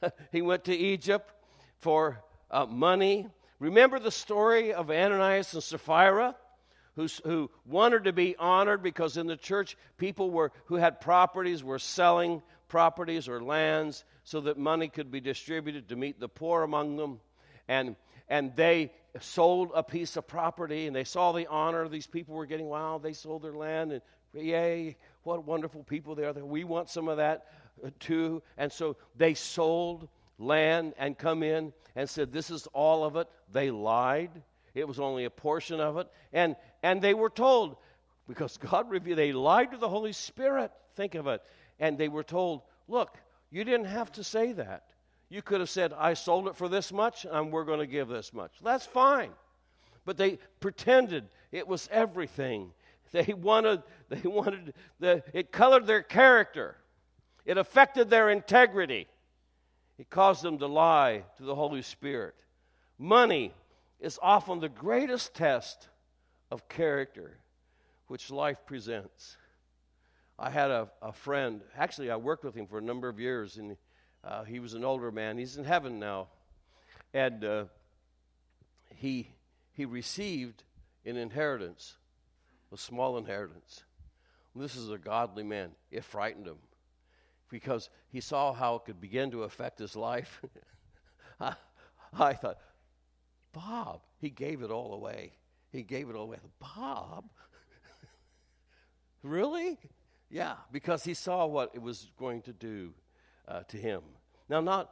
he 0.32 0.42
went 0.42 0.66
to 0.66 0.76
Egypt 0.76 1.32
for 1.80 2.22
uh, 2.52 2.66
money. 2.66 3.28
Remember 3.60 4.00
the 4.00 4.12
story 4.12 4.74
of 4.74 4.92
Ananias 4.92 5.54
and 5.54 5.64
Sapphira? 5.64 6.36
who 7.24 7.50
wanted 7.66 8.04
to 8.04 8.12
be 8.12 8.36
honored 8.38 8.84
because 8.84 9.16
in 9.16 9.26
the 9.26 9.38
church, 9.38 9.78
people 9.98 10.32
were, 10.32 10.52
who 10.66 10.76
had 10.76 11.00
properties 11.00 11.64
were 11.64 11.80
selling 11.80 12.42
properties 12.68 13.30
or 13.30 13.42
lands 13.42 14.04
so 14.26 14.42
that 14.42 14.58
money 14.58 14.90
could 14.90 15.10
be 15.10 15.22
distributed 15.22 15.88
to 15.88 15.96
meet 15.96 16.20
the 16.20 16.28
poor 16.28 16.64
among 16.64 16.98
them. 16.98 17.22
And, 17.70 17.96
and 18.30 18.56
they 18.56 18.92
sold 19.20 19.72
a 19.74 19.84
piece 19.84 20.16
of 20.16 20.28
property 20.28 20.88
and 20.88 20.96
they 20.96 21.04
saw 21.04 21.32
the 21.32 21.48
honor 21.48 21.88
these 21.88 22.08
people 22.08 22.36
were 22.36 22.46
getting. 22.46 22.68
Wow, 22.68 23.00
they 23.02 23.14
sold 23.14 23.42
their 23.42 23.54
land 23.54 23.92
and 23.92 24.02
yay, 24.34 24.98
what 25.24 25.46
wonderful 25.46 25.84
people 25.84 26.16
they 26.16 26.26
are. 26.26 26.34
We 26.34 26.64
want 26.64 26.90
some 26.90 27.08
of 27.08 27.18
that 27.18 27.48
uh, 27.84 27.90
too. 28.00 28.44
And 28.58 28.72
so 28.72 28.98
they 29.16 29.34
sold 29.34 30.08
land 30.38 30.94
and 30.98 31.18
come 31.18 31.44
in 31.44 31.74
and 31.96 32.10
said, 32.10 32.32
This 32.32 32.52
is 32.52 32.68
all 32.68 33.04
of 33.04 33.16
it. 33.16 33.28
They 33.52 33.72
lied. 33.72 34.32
It 34.76 34.88
was 34.88 35.00
only 35.00 35.26
a 35.26 35.30
portion 35.30 35.80
of 35.80 35.98
it. 35.98 36.08
And, 36.32 36.56
and 36.84 37.02
they 37.02 37.14
were 37.14 37.30
told, 37.30 37.78
because 38.28 38.58
God 38.58 38.90
revealed, 38.90 39.18
they 39.18 39.34
lied 39.34 39.72
to 39.72 39.78
the 39.78 39.90
Holy 39.90 40.14
Spirit. 40.14 40.72
Think 40.96 41.16
of 41.16 41.28
it. 41.28 41.42
And 41.80 41.98
they 41.98 42.08
were 42.08 42.24
told, 42.24 42.62
look, 42.88 43.18
you 43.50 43.64
didn't 43.64 43.88
have 43.88 44.12
to 44.14 44.24
say 44.24 44.52
that. 44.54 44.84
You 45.30 45.42
could 45.44 45.60
have 45.60 45.70
said, 45.70 45.94
I 45.94 46.16
sold 46.16 46.48
it 46.48 46.56
for 46.56 46.68
this 46.68 46.92
much, 46.92 47.26
and 47.30 47.52
we're 47.52 47.64
going 47.64 47.80
to 47.80 47.88
give 47.88 48.08
this 48.08 48.34
much. 48.34 48.52
That's 48.64 48.86
fine. 48.86 49.30
But 50.04 50.18
they 50.18 50.40
pretended 50.60 51.30
it 51.52 51.68
was 51.68 51.88
everything. 51.92 52.72
They 53.12 53.34
wanted, 53.34 53.82
they 54.10 54.22
wanted, 54.30 54.76
the, 55.00 55.24
it 55.34 55.52
colored 55.52 55.88
their 55.88 56.04
character. 56.04 56.76
It 57.44 57.58
affected 57.58 58.12
their 58.12 58.30
integrity. 58.30 59.08
it 59.98 60.12
caused 60.12 60.44
them 60.44 60.60
to 60.60 60.68
lie 60.68 61.24
to 61.38 61.44
the 61.44 61.56
Holy 61.56 61.82
Spirit. 61.82 62.36
Money 63.00 63.52
is 64.00 64.20
often 64.22 64.60
the 64.60 64.70
greatest 64.70 65.34
test 65.34 65.90
of 66.52 66.70
character 66.70 67.40
which 68.06 68.30
life 68.30 68.58
presents. 68.68 69.38
I 70.38 70.52
had 70.52 70.70
a, 70.70 70.90
a 71.02 71.12
friend, 71.12 71.62
actually, 71.76 72.12
I 72.12 72.18
worked 72.18 72.44
with 72.44 72.54
him 72.54 72.68
for 72.68 72.78
a 72.78 72.84
number 72.84 73.10
of 73.10 73.20
years, 73.20 73.58
and 73.58 73.76
uh, 74.24 74.44
he 74.44 74.60
was 74.60 74.74
an 74.74 74.84
older 74.84 75.12
man. 75.12 75.38
He's 75.38 75.58
in 75.58 75.66
heaven 75.66 76.00
now. 76.00 76.28
And 77.14 77.44
uh, 77.44 77.66
he, 78.96 79.30
he 79.72 79.86
received 79.86 80.64
an 81.06 81.18
inheritance, 81.18 81.96
a 82.72 82.78
small 82.78 83.18
inheritance. 83.18 83.84
This 84.56 84.76
is 84.76 84.90
a 84.90 84.98
godly 84.98 85.44
man. 85.44 85.72
It 85.92 86.04
frightened 86.04 86.48
him 86.48 86.58
because 87.50 87.90
he 88.10 88.20
saw 88.20 88.54
how 88.54 88.76
it 88.76 88.86
could 88.86 89.00
begin 89.00 89.32
to 89.32 89.44
affect 89.44 89.80
his 89.80 89.96
life. 89.96 90.42
I, 91.40 91.54
I 92.14 92.34
thought, 92.34 92.58
Bob, 93.54 94.02
he 94.20 94.30
gave 94.30 94.62
it 94.62 94.70
all 94.70 94.94
away. 94.94 95.34
He 95.72 95.84
gave 95.84 96.10
it 96.10 96.16
all 96.16 96.24
away. 96.24 96.38
Bob? 96.60 97.26
really? 99.24 99.78
Yeah, 100.30 100.56
because 100.72 101.04
he 101.04 101.14
saw 101.14 101.46
what 101.46 101.72
it 101.74 101.82
was 101.82 102.12
going 102.18 102.42
to 102.44 102.54
do 102.54 102.94
uh, 103.50 103.64
to 103.64 103.78
him. 103.78 104.02
Now, 104.48 104.62
not 104.62 104.92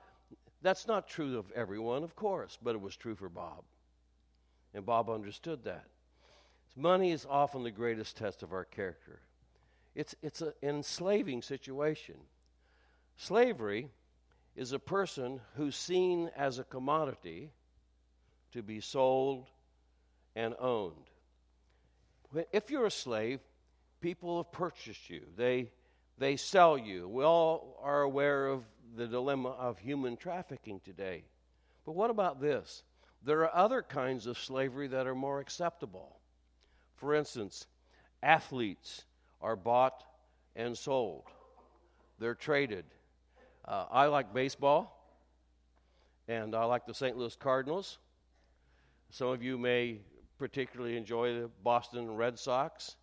that's 0.62 0.88
not 0.88 1.08
true 1.08 1.38
of 1.38 1.52
everyone, 1.52 2.04
of 2.04 2.16
course, 2.16 2.58
but 2.62 2.76
it 2.76 2.82
was 2.82 2.96
true 2.96 3.16
for 3.16 3.30
Bob. 3.30 3.64
And 4.74 4.86
Bob 4.86 5.10
understood 5.10 5.64
that. 5.66 5.86
Money 6.76 7.12
is 7.12 7.26
often 7.30 7.64
the 7.64 7.72
greatest 7.72 8.18
test 8.18 8.44
of 8.44 8.54
our 8.54 8.66
character. 8.66 9.22
It's, 9.96 10.16
it's 10.22 10.42
an 10.42 10.54
enslaving 10.62 11.42
situation. 11.42 12.16
Slavery 13.16 13.90
is 14.56 14.72
a 14.72 14.80
person 14.80 15.42
who's 15.56 15.76
seen 15.76 16.30
as 16.36 16.60
a 16.60 16.64
commodity 16.64 17.52
to 18.52 18.62
be 18.62 18.80
sold 18.80 19.48
and 20.36 20.56
owned. 20.60 21.10
If 22.52 22.70
you're 22.70 22.86
a 22.86 22.92
slave, 22.92 23.40
people 24.02 24.38
have 24.38 24.52
purchased 24.52 25.10
you, 25.10 25.22
they, 25.36 25.72
they 26.18 26.36
sell 26.36 26.78
you. 26.78 27.08
We 27.08 27.24
all 27.24 27.80
are 27.82 28.02
aware 28.02 28.48
of 28.48 28.64
the 28.96 29.08
dilemma 29.08 29.50
of 29.50 29.78
human 29.78 30.18
trafficking 30.18 30.82
today. 30.84 31.24
But 31.86 31.94
what 31.94 32.10
about 32.10 32.42
this? 32.42 32.84
There 33.24 33.42
are 33.42 33.56
other 33.56 33.82
kinds 33.82 34.26
of 34.26 34.38
slavery 34.38 34.88
that 34.88 35.08
are 35.08 35.16
more 35.16 35.40
acceptable. 35.40 36.20
For 36.96 37.14
instance, 37.14 37.68
athletes 38.24 39.06
are 39.42 39.56
bought 39.56 40.04
and 40.56 40.76
sold, 40.76 41.24
they're 42.20 42.36
traded. 42.36 42.86
Uh, 43.64 43.86
I 43.92 44.06
like 44.06 44.34
baseball, 44.34 45.14
and 46.28 46.56
I 46.56 46.64
like 46.64 46.86
the 46.86 46.94
St. 46.94 47.18
Louis 47.18 47.36
Cardinals. 47.36 48.00
Some 49.12 49.28
of 49.28 49.44
you 49.44 49.58
may 49.58 50.00
particularly 50.40 50.98
enjoy 50.98 51.42
the 51.42 51.50
Boston 51.64 52.16
Red 52.16 52.40
Sox 52.40 52.96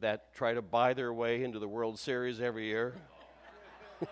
that 0.00 0.34
try 0.34 0.54
to 0.54 0.62
buy 0.62 0.94
their 0.94 1.12
way 1.12 1.44
into 1.44 1.58
the 1.58 1.68
World 1.68 1.98
Series 1.98 2.40
every 2.40 2.66
year. 2.66 2.94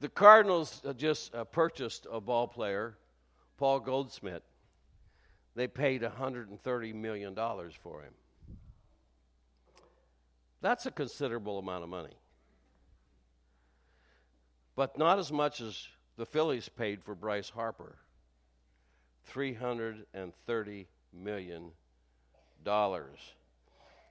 the 0.00 0.08
Cardinals 0.08 0.82
just 0.96 1.34
uh, 1.34 1.44
purchased 1.44 2.06
a 2.10 2.20
ball 2.20 2.46
player, 2.48 2.96
Paul 3.56 3.80
Goldschmidt. 3.80 4.42
They 5.54 5.68
paid 5.68 6.02
$130 6.02 6.94
million 6.94 7.34
for 7.82 8.02
him. 8.02 8.12
That's 10.60 10.86
a 10.86 10.90
considerable 10.90 11.58
amount 11.58 11.84
of 11.84 11.88
money. 11.90 12.16
But 14.76 14.98
not 14.98 15.18
as 15.18 15.30
much 15.30 15.60
as 15.60 15.86
the 16.16 16.26
Phillies 16.26 16.68
paid 16.68 17.02
for 17.02 17.14
Bryce 17.14 17.50
Harper 17.50 17.96
$330 19.32 20.86
million. 21.12 21.70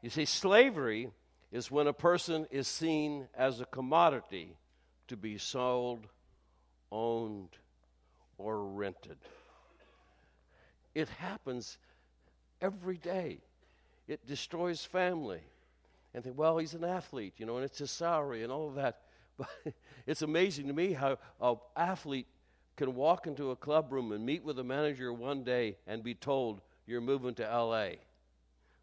You 0.02 0.10
see, 0.10 0.26
slavery 0.26 1.10
is 1.52 1.72
when 1.72 1.88
a 1.88 1.94
person 1.94 2.48
is 2.52 2.68
seen 2.68 3.28
as 3.36 3.60
a 3.60 3.66
commodity 3.66 4.58
to 5.08 5.18
be 5.18 5.38
sold, 5.38 6.08
owned, 6.92 7.50
or 8.38 8.64
rented. 8.64 9.18
It 10.96 11.10
happens 11.10 11.78
every 12.62 12.98
day. 12.98 13.40
It 14.08 14.26
destroys 14.28 14.84
family. 14.84 15.42
And 16.14 16.24
think, 16.24 16.38
well, 16.38 16.58
he's 16.58 16.74
an 16.74 16.84
athlete, 16.84 17.34
you 17.38 17.46
know, 17.46 17.56
and 17.56 17.66
it's 17.66 17.80
his 17.80 17.92
salary 17.92 18.44
and 18.44 18.52
all 18.52 18.68
of 18.68 18.76
that. 18.76 19.02
But 19.36 19.74
it's 20.06 20.22
amazing 20.22 20.68
to 20.68 20.74
me 20.74 20.94
how 20.94 21.18
an 21.42 21.56
athlete 21.76 22.28
can 22.76 22.96
walk 22.96 23.28
into 23.28 23.52
a 23.52 23.56
club 23.56 23.92
room 23.92 24.12
and 24.12 24.26
meet 24.26 24.44
with 24.44 24.60
a 24.60 24.64
manager 24.64 25.14
one 25.14 25.44
day 25.44 25.78
and 25.88 26.04
be 26.04 26.16
told, 26.16 26.62
you're 26.86 27.02
moving 27.02 27.36
to 27.36 27.50
L.A. 27.50 28.00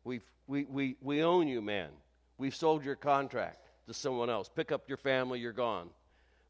we 0.04 0.20
we, 0.50 0.64
we, 0.64 0.96
we 1.00 1.22
own 1.22 1.46
you, 1.46 1.62
man. 1.62 1.90
We've 2.36 2.54
sold 2.54 2.84
your 2.84 2.96
contract 2.96 3.68
to 3.86 3.94
someone 3.94 4.28
else. 4.28 4.50
Pick 4.52 4.72
up 4.72 4.88
your 4.88 4.98
family, 4.98 5.38
you're 5.38 5.52
gone. 5.52 5.88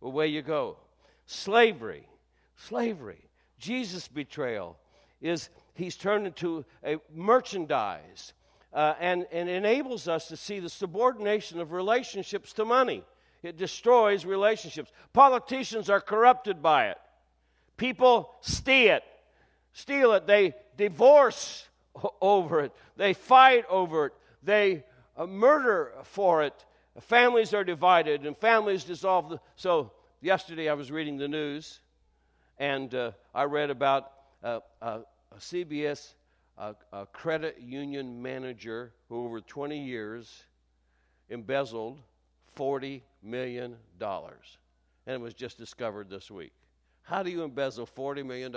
Away 0.01 0.29
you 0.29 0.41
go. 0.41 0.79
Slavery. 1.27 2.09
Slavery. 2.57 3.21
Jesus' 3.59 4.09
betrayal 4.09 4.79
is 5.21 5.51
he's 5.75 5.97
turned 5.97 6.27
into 6.27 6.65
a 6.83 6.97
merchandise 7.15 8.33
uh, 8.73 8.95
and, 8.99 9.27
and 9.31 9.51
enables 9.51 10.09
us 10.09 10.29
to 10.29 10.37
see 10.37 10.61
the 10.61 10.71
subordination 10.71 11.61
of 11.61 11.73
relationships 11.73 12.55
to 12.55 12.65
money. 12.65 13.05
It 13.43 13.59
destroys 13.59 14.25
relationships. 14.25 14.91
Politicians 15.13 15.91
are 15.91 16.01
corrupted 16.01 16.63
by 16.63 16.89
it. 16.89 16.99
People 17.81 18.31
steal 18.43 18.97
it. 18.97 19.05
Steal 19.73 20.13
it. 20.13 20.27
They 20.27 20.55
divorce 20.77 21.67
over 22.21 22.61
it. 22.61 22.73
They 22.99 23.15
fight 23.15 23.65
over 23.71 24.07
it. 24.07 24.13
They 24.43 24.85
uh, 25.17 25.27
murder 25.27 25.93
for 26.03 26.43
it. 26.43 26.67
Families 27.01 27.55
are 27.55 27.65
divided 27.65 28.27
and 28.27 28.37
families 28.37 28.85
dissolve. 28.85 29.41
So, 29.57 29.93
yesterday 30.21 30.69
I 30.69 30.75
was 30.75 30.91
reading 30.91 31.17
the 31.17 31.27
news 31.27 31.81
and 32.59 32.95
uh, 32.95 33.13
I 33.35 33.45
read 33.45 33.71
about 33.71 34.13
uh, 34.45 34.61
a 34.83 35.01
CBS 35.39 36.13
a 36.59 37.07
credit 37.15 37.63
union 37.63 38.21
manager 38.21 38.93
who, 39.09 39.25
over 39.25 39.41
20 39.41 39.83
years, 39.83 40.45
embezzled 41.31 41.99
$40 42.59 43.01
million. 43.23 43.77
And 44.03 44.35
it 45.07 45.19
was 45.19 45.33
just 45.33 45.57
discovered 45.57 46.11
this 46.11 46.31
week. 46.31 46.53
How 47.11 47.25
do 47.25 47.31
you 47.31 47.43
embezzle 47.43 47.89
$40 47.89 48.25
million 48.25 48.55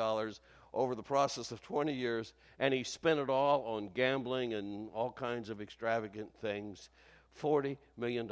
over 0.75 0.93
the 0.93 1.01
process 1.01 1.51
of 1.51 1.59
20 1.63 1.91
years? 1.91 2.33
And 2.59 2.71
he 2.71 2.83
spent 2.83 3.19
it 3.19 3.27
all 3.27 3.63
on 3.63 3.89
gambling 3.95 4.53
and 4.53 4.91
all 4.93 5.11
kinds 5.11 5.49
of 5.49 5.59
extravagant 5.59 6.29
things. 6.39 6.91
$40 7.41 7.77
million. 7.97 8.31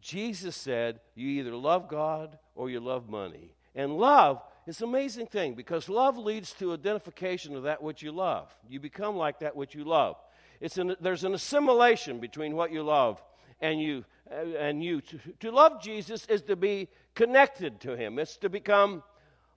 Jesus 0.00 0.56
said, 0.56 1.00
You 1.14 1.28
either 1.28 1.54
love 1.54 1.86
God 1.86 2.38
or 2.54 2.70
you 2.70 2.80
love 2.80 3.10
money. 3.10 3.54
And 3.74 3.98
love 3.98 4.42
is 4.66 4.80
an 4.80 4.88
amazing 4.88 5.26
thing 5.26 5.52
because 5.52 5.90
love 5.90 6.16
leads 6.16 6.52
to 6.54 6.72
identification 6.72 7.56
of 7.56 7.64
that 7.64 7.82
which 7.82 8.02
you 8.02 8.10
love. 8.10 8.56
You 8.66 8.80
become 8.80 9.16
like 9.16 9.40
that 9.40 9.54
which 9.54 9.74
you 9.74 9.84
love. 9.84 10.16
It's 10.62 10.78
an, 10.78 10.96
there's 10.98 11.24
an 11.24 11.34
assimilation 11.34 12.20
between 12.20 12.56
what 12.56 12.72
you 12.72 12.82
love 12.82 13.22
and 13.60 13.82
you. 13.82 14.06
And 14.30 14.82
you 14.82 15.02
to, 15.02 15.18
to 15.40 15.50
love 15.50 15.82
Jesus 15.82 16.24
is 16.24 16.40
to 16.42 16.56
be 16.56 16.88
connected 17.14 17.80
to 17.80 17.96
Him. 17.96 18.18
It's 18.18 18.36
to 18.38 18.48
become 18.48 19.02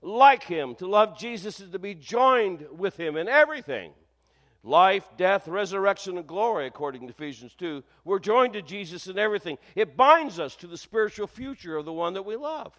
like 0.02 0.44
Him. 0.44 0.76
To 0.76 0.88
love 0.88 1.18
Jesus 1.18 1.60
is 1.60 1.72
to 1.72 1.80
be 1.80 1.96
joined 1.96 2.66
with 2.72 2.98
Him 2.98 3.18
in 3.18 3.28
everything 3.28 3.94
life, 4.64 5.08
death, 5.18 5.48
resurrection, 5.48 6.18
and 6.18 6.28
glory, 6.28 6.68
according 6.68 7.08
to 7.08 7.14
Ephesians 7.14 7.54
2. 7.58 7.84
We're 8.04 8.20
joined 8.20 8.54
to 8.54 8.62
Jesus 8.62 9.08
in 9.08 9.18
everything. 9.18 9.58
It 9.76 9.96
binds 9.96 10.40
us 10.40 10.56
to 10.58 10.68
the 10.68 10.78
spiritual 10.78 11.28
future 11.28 11.78
of 11.78 11.86
the 11.86 11.94
one 11.94 12.14
that 12.16 12.26
we 12.26 12.36
love. 12.36 12.78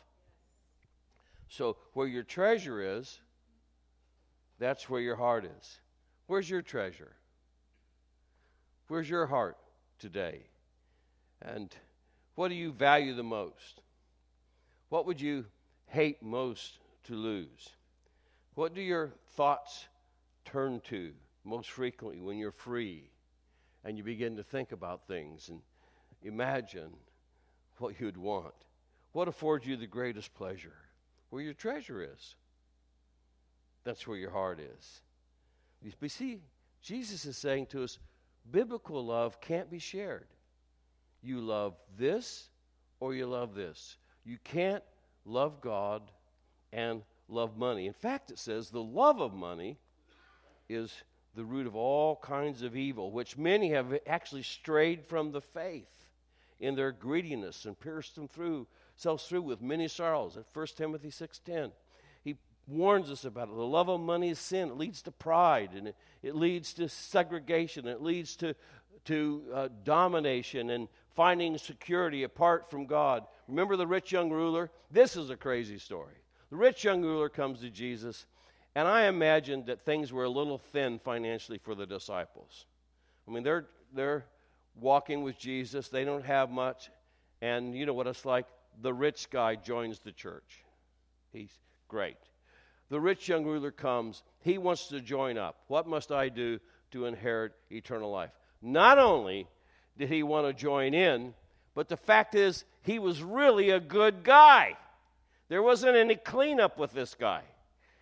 So, 1.49 1.79
where 1.95 2.07
your 2.07 2.25
treasure 2.25 2.99
is, 2.99 3.19
that's 4.59 4.91
where 4.91 5.01
your 5.01 5.17
heart 5.17 5.47
is. 5.47 5.81
Where's 6.27 6.49
your 6.49 6.63
treasure? 6.63 7.13
Where's 8.89 9.09
your 9.09 9.27
heart 9.27 9.57
today? 9.99 10.43
And 11.41 11.75
what 12.35 12.49
do 12.49 12.55
you 12.55 12.73
value 12.73 13.15
the 13.15 13.23
most? 13.23 13.81
What 14.89 15.07
would 15.07 15.21
you 15.21 15.45
hate 15.87 16.23
most 16.23 16.79
to 17.05 17.15
lose? 17.15 17.71
What 18.55 18.75
do 18.75 18.81
your 18.81 19.13
thoughts 19.33 19.87
turn 20.45 20.81
to 20.89 21.13
most 21.45 21.71
frequently 21.71 22.21
when 22.21 22.39
you're 22.39 22.51
free 22.51 23.11
and 23.85 23.97
you 23.97 24.05
begin 24.05 24.37
to 24.37 24.43
think 24.43 24.73
about 24.73 25.07
things 25.07 25.49
and 25.49 25.61
imagine 26.23 26.91
what 27.79 28.01
you'd 28.01 28.17
want? 28.17 28.55
What 29.13 29.29
affords 29.29 29.67
you 29.67 29.77
the 29.77 29.87
greatest 29.87 30.35
pleasure? 30.35 30.77
Where 31.31 31.43
your 31.43 31.55
treasure 31.55 32.03
is, 32.03 32.37
that's 33.85 34.07
where 34.07 34.17
your 34.17 34.31
heart 34.31 34.61
is. 34.61 35.01
You 35.83 36.09
see, 36.09 36.41
Jesus 36.83 37.25
is 37.25 37.37
saying 37.37 37.67
to 37.67 37.85
us 37.85 37.99
biblical 38.51 39.05
love 39.05 39.41
can't 39.41 39.71
be 39.71 39.79
shared. 39.79 40.27
You 41.23 41.41
love 41.41 41.77
this 41.97 42.49
or 43.01 43.15
you 43.15 43.27
love 43.27 43.55
this. 43.55 43.97
You 44.29 44.37
can't 44.45 44.85
love 45.25 45.63
God 45.63 46.03
and 46.71 47.03
love 47.31 47.57
money. 47.57 47.87
In 47.87 47.95
fact, 47.95 48.31
it 48.31 48.39
says 48.39 48.69
the 48.69 48.83
love 48.83 49.23
of 49.23 49.33
money 49.33 49.79
is 50.69 50.93
the 51.35 51.47
root 51.47 51.67
of 51.67 51.75
all 51.75 52.17
kinds 52.17 52.61
of 52.61 52.77
evil, 52.77 53.11
which 53.11 53.39
many 53.39 53.71
have 53.71 53.99
actually 54.07 54.43
strayed 54.43 55.03
from 55.03 55.33
the 55.33 55.41
faith 55.41 56.11
in 56.61 56.75
their 56.75 56.93
greediness 56.93 57.65
and 57.65 57.81
pierced 57.81 58.17
them 58.17 58.29
through, 58.29 58.67
selves 58.97 59.25
through 59.25 59.41
with 59.41 59.63
many 59.63 59.89
sorrows. 59.89 60.37
At 60.37 60.45
1 60.53 60.67
Timothy 60.77 61.09
6.10, 61.09 61.73
he 62.23 62.37
warns 62.67 63.11
us 63.11 63.25
about 63.25 63.49
it. 63.49 63.55
The 63.55 63.63
love 63.63 63.89
of 63.89 63.99
money 63.99 64.29
is 64.29 64.39
sin. 64.39 64.69
It 64.69 64.77
leads 64.77 65.01
to 65.03 65.11
pride, 65.11 65.71
and 65.75 65.89
it, 65.89 65.97
it 66.23 66.35
leads 66.35 66.75
to 66.75 66.91
segregation. 66.91 67.87
It 67.87 68.03
leads 68.03 68.37
to, 68.37 68.55
to 69.07 69.43
uh, 69.55 69.69
domination 69.85 70.69
and 70.69 70.89
finding 71.19 71.59
security 71.59 72.23
apart 72.23 72.71
from 72.71 72.87
God. 72.87 73.27
Remember 73.49 73.75
the 73.75 73.89
rich 73.89 74.13
young 74.13 74.31
ruler? 74.31 74.71
This 74.89 75.17
is 75.17 75.31
a 75.31 75.37
crazy 75.37 75.77
story. 75.77 76.15
The 76.51 76.57
rich 76.57 76.85
young 76.85 77.03
ruler 77.03 77.29
comes 77.29 77.59
to 77.59 77.71
Jesus, 77.71 78.25
and 78.77 78.87
I 78.87 79.09
imagine 79.09 79.65
that 79.65 79.85
things 79.85 80.13
were 80.13 80.23
a 80.23 80.29
little 80.29 80.59
thin 80.59 81.01
financially 81.01 81.59
for 81.59 81.75
the 81.75 81.87
disciples. 81.87 82.67
I 83.27 83.33
mean, 83.33 83.43
they're, 83.43 83.67
they're 83.93 84.27
walking 84.81 85.25
with 85.25 85.37
Jesus, 85.37 85.89
they 85.89 86.05
don't 86.05 86.25
have 86.25 86.51
much, 86.51 86.89
and 87.43 87.75
you 87.75 87.85
know 87.85 87.95
what 87.95 88.07
it's 88.07 88.25
like? 88.25 88.47
The 88.81 88.95
rich 88.95 89.29
guy 89.29 89.57
joins 89.57 89.99
the 89.99 90.13
church. 90.13 90.63
He's 91.33 91.51
great. 91.89 92.17
The 92.91 93.01
rich 93.01 93.29
young 93.29 93.45
ruler 93.45 93.73
comes, 93.73 94.23
he 94.39 94.57
wants 94.57 94.87
to 94.87 95.01
join 95.01 95.37
up. 95.37 95.57
What 95.67 95.89
must 95.89 96.13
I 96.13 96.29
do 96.29 96.61
to 96.93 97.07
inherit 97.07 97.55
eternal 97.73 98.13
life? 98.13 98.31
Not 98.63 99.01
only 99.01 99.49
did 99.99 100.09
he 100.09 100.23
want 100.23 100.47
to 100.47 100.53
join 100.53 100.95
in, 100.95 101.35
but 101.75 101.89
the 101.89 101.97
fact 101.97 102.35
is, 102.35 102.65
he 102.83 102.99
was 102.99 103.23
really 103.23 103.71
a 103.71 103.81
good 103.81 104.23
guy. 104.23 104.77
There 105.49 105.63
wasn't 105.63 105.97
any 105.97 106.17
cleanup 106.17 106.79
with 106.79 106.93
this 106.93 107.15
guy. 107.15 107.43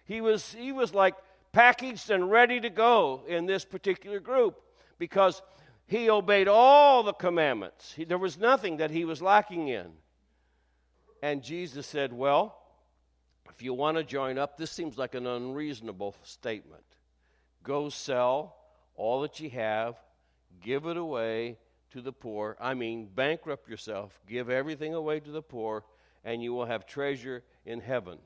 He 0.05 0.21
was, 0.21 0.53
he 0.53 0.73
was 0.73 0.95
like 0.95 1.15
packaged 1.53 2.11
and 2.11 2.31
ready 2.31 2.61
to 2.61 2.71
go 2.71 3.23
in 3.27 3.47
this 3.47 3.65
particular 3.65 4.21
group 4.21 4.61
because 4.99 5.43
he 5.87 6.11
obeyed 6.11 6.49
all 6.49 7.03
the 7.03 7.13
commandments. 7.13 7.93
He, 7.93 8.05
there 8.05 8.19
was 8.19 8.39
nothing 8.39 8.79
that 8.79 8.91
he 8.91 9.05
was 9.05 9.23
lacking 9.23 9.69
in. 9.69 9.89
And 11.23 11.43
Jesus 11.43 11.87
said, 11.87 12.13
Well, 12.13 12.59
if 13.49 13.63
you 13.63 13.73
want 13.73 13.97
to 13.97 14.05
join 14.05 14.39
up, 14.39 14.59
this 14.59 14.71
seems 14.71 14.99
like 14.99 15.15
an 15.15 15.27
unreasonable 15.27 16.15
statement. 16.23 16.85
Go 17.63 17.89
sell 17.89 18.57
all 18.97 19.23
that 19.23 19.41
you 19.41 19.51
have, 19.51 19.97
give 20.63 20.87
it 20.87 20.97
away 20.97 21.57
to 21.97 22.03
the 22.03 22.13
poor. 22.13 22.57
I 22.61 22.75
mean, 22.75 23.09
bankrupt 23.15 23.69
yourself, 23.69 24.21
give 24.29 24.51
everything 24.51 24.95
away 24.95 25.19
to 25.21 25.31
the 25.31 25.43
poor, 25.43 25.83
and 26.25 26.43
you 26.43 26.53
will 26.53 26.67
have 26.67 26.87
treasure 26.87 27.43
in 27.65 27.81
heaven. 27.81 28.19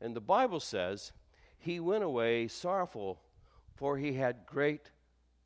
And 0.00 0.14
the 0.14 0.20
Bible 0.20 0.58
says, 0.58 1.12
He 1.58 1.78
went 1.78 2.02
away 2.02 2.48
sorrowful, 2.48 3.20
for 3.76 3.96
he 3.96 4.12
had 4.12 4.44
great 4.44 4.90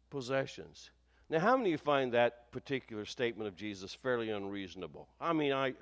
possessions. 0.08 0.90
Now, 1.28 1.40
how 1.40 1.56
many 1.56 1.68
of 1.68 1.72
you 1.72 1.78
find 1.78 2.12
that 2.12 2.50
particular 2.50 3.04
statement 3.04 3.46
of 3.46 3.56
Jesus 3.56 3.94
fairly 3.94 4.30
unreasonable? 4.30 5.08
I 5.20 5.34
mean, 5.34 5.52
I, 5.52 5.74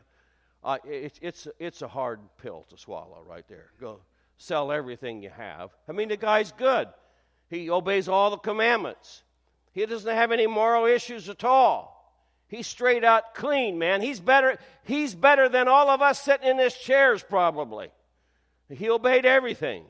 I, 0.65 0.79
it, 0.85 1.19
it's, 1.23 1.47
it's 1.61 1.83
a 1.83 1.89
hard 1.89 2.19
pill 2.43 2.67
to 2.71 2.77
swallow 2.77 3.23
right 3.25 3.47
there. 3.49 3.71
Go 3.81 4.01
sell 4.37 4.73
everything 4.73 5.23
you 5.23 5.31
have. 5.31 5.71
I 5.89 5.93
mean, 5.93 6.09
the 6.09 6.17
guy's 6.17 6.51
good. 6.53 6.89
He 7.49 7.71
obeys 7.71 8.09
all 8.09 8.31
the 8.31 8.37
commandments. 8.37 9.23
He 9.79 9.87
doesn't 9.87 10.13
have 10.13 10.33
any 10.33 10.49
moral 10.49 10.87
issues 10.87 11.29
at 11.29 11.45
all. 11.45 12.13
He's 12.49 12.67
straight 12.67 13.05
out 13.05 13.33
clean, 13.33 13.79
man. 13.79 14.03
He's 14.03 14.19
better, 14.19 14.59
he's 14.83 15.15
better 15.15 15.49
than 15.49 15.69
all 15.69 15.89
of 15.89 16.03
us 16.03 16.21
sitting 16.21 16.49
in 16.49 16.57
these 16.57 16.75
chairs, 16.75 17.23
probably. 17.23 17.91
He 18.69 18.91
obeyed 18.91 19.25
everything. 19.25 19.85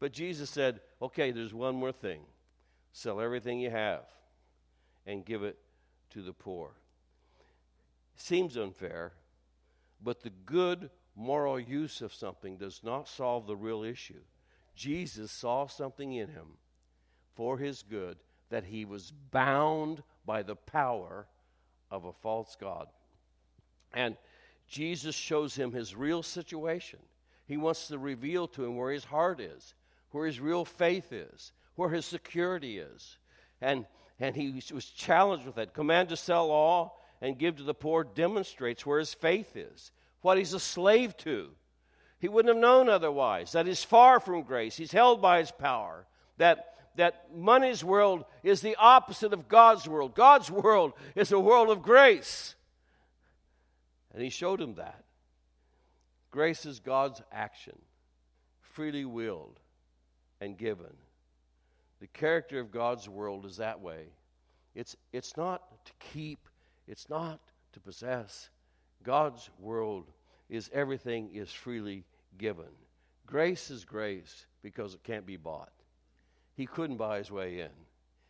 But 0.00 0.14
Jesus 0.14 0.48
said, 0.48 0.80
okay, 1.02 1.30
there's 1.30 1.52
one 1.52 1.74
more 1.74 1.92
thing 1.92 2.22
sell 2.94 3.20
everything 3.20 3.60
you 3.60 3.68
have 3.68 4.04
and 5.04 5.26
give 5.26 5.42
it 5.42 5.58
to 6.12 6.22
the 6.22 6.32
poor. 6.32 6.70
Seems 8.16 8.56
unfair, 8.56 9.12
but 10.02 10.22
the 10.22 10.32
good 10.46 10.88
moral 11.14 11.60
use 11.60 12.00
of 12.00 12.14
something 12.14 12.56
does 12.56 12.80
not 12.82 13.08
solve 13.08 13.46
the 13.46 13.56
real 13.56 13.82
issue. 13.82 14.22
Jesus 14.74 15.30
saw 15.30 15.66
something 15.66 16.14
in 16.14 16.28
him 16.28 16.56
for 17.34 17.58
his 17.58 17.82
good 17.82 18.16
that 18.52 18.64
he 18.64 18.84
was 18.84 19.12
bound 19.30 20.02
by 20.26 20.42
the 20.42 20.54
power 20.54 21.26
of 21.90 22.04
a 22.04 22.12
false 22.12 22.54
God. 22.60 22.86
And 23.94 24.14
Jesus 24.68 25.14
shows 25.14 25.54
him 25.54 25.72
his 25.72 25.96
real 25.96 26.22
situation. 26.22 26.98
He 27.46 27.56
wants 27.56 27.88
to 27.88 27.98
reveal 27.98 28.46
to 28.48 28.64
him 28.64 28.76
where 28.76 28.92
his 28.92 29.04
heart 29.04 29.40
is, 29.40 29.74
where 30.10 30.26
his 30.26 30.38
real 30.38 30.66
faith 30.66 31.12
is, 31.12 31.52
where 31.76 31.88
his 31.88 32.04
security 32.04 32.78
is. 32.78 33.16
And, 33.62 33.86
and 34.20 34.36
he 34.36 34.62
was 34.72 34.84
challenged 34.86 35.46
with 35.46 35.54
that. 35.54 35.72
Command 35.72 36.10
to 36.10 36.16
sell 36.16 36.50
all 36.50 37.02
and 37.22 37.38
give 37.38 37.56
to 37.56 37.62
the 37.62 37.72
poor 37.72 38.04
demonstrates 38.04 38.84
where 38.84 38.98
his 38.98 39.14
faith 39.14 39.56
is, 39.56 39.92
what 40.20 40.36
he's 40.36 40.52
a 40.52 40.60
slave 40.60 41.16
to. 41.18 41.48
He 42.18 42.28
wouldn't 42.28 42.54
have 42.54 42.62
known 42.62 42.90
otherwise, 42.90 43.52
that 43.52 43.66
he's 43.66 43.82
far 43.82 44.20
from 44.20 44.42
grace, 44.42 44.76
he's 44.76 44.92
held 44.92 45.22
by 45.22 45.38
his 45.38 45.50
power, 45.50 46.06
that 46.36 46.71
that 46.96 47.34
money's 47.34 47.82
world 47.82 48.24
is 48.42 48.60
the 48.60 48.76
opposite 48.76 49.32
of 49.32 49.48
God's 49.48 49.88
world. 49.88 50.14
God's 50.14 50.50
world 50.50 50.92
is 51.14 51.32
a 51.32 51.38
world 51.38 51.70
of 51.70 51.82
grace. 51.82 52.54
And 54.12 54.22
he 54.22 54.30
showed 54.30 54.60
him 54.60 54.74
that. 54.74 55.04
Grace 56.30 56.64
is 56.66 56.80
God's 56.80 57.22
action, 57.30 57.78
freely 58.60 59.04
willed 59.04 59.60
and 60.40 60.56
given. 60.56 60.94
The 62.00 62.06
character 62.08 62.58
of 62.58 62.70
God's 62.70 63.08
world 63.08 63.44
is 63.46 63.58
that 63.58 63.80
way. 63.80 64.06
It's, 64.74 64.96
it's 65.12 65.36
not 65.36 65.84
to 65.84 65.92
keep, 66.00 66.48
it's 66.88 67.08
not 67.08 67.40
to 67.72 67.80
possess. 67.80 68.50
God's 69.02 69.50
world 69.58 70.10
is 70.48 70.70
everything 70.72 71.30
is 71.34 71.52
freely 71.52 72.04
given. 72.38 72.66
Grace 73.26 73.70
is 73.70 73.84
grace 73.84 74.46
because 74.62 74.94
it 74.94 75.02
can't 75.04 75.26
be 75.26 75.36
bought. 75.36 75.72
He 76.54 76.66
couldn't 76.66 76.96
buy 76.96 77.18
his 77.18 77.30
way 77.30 77.60
in. 77.60 77.70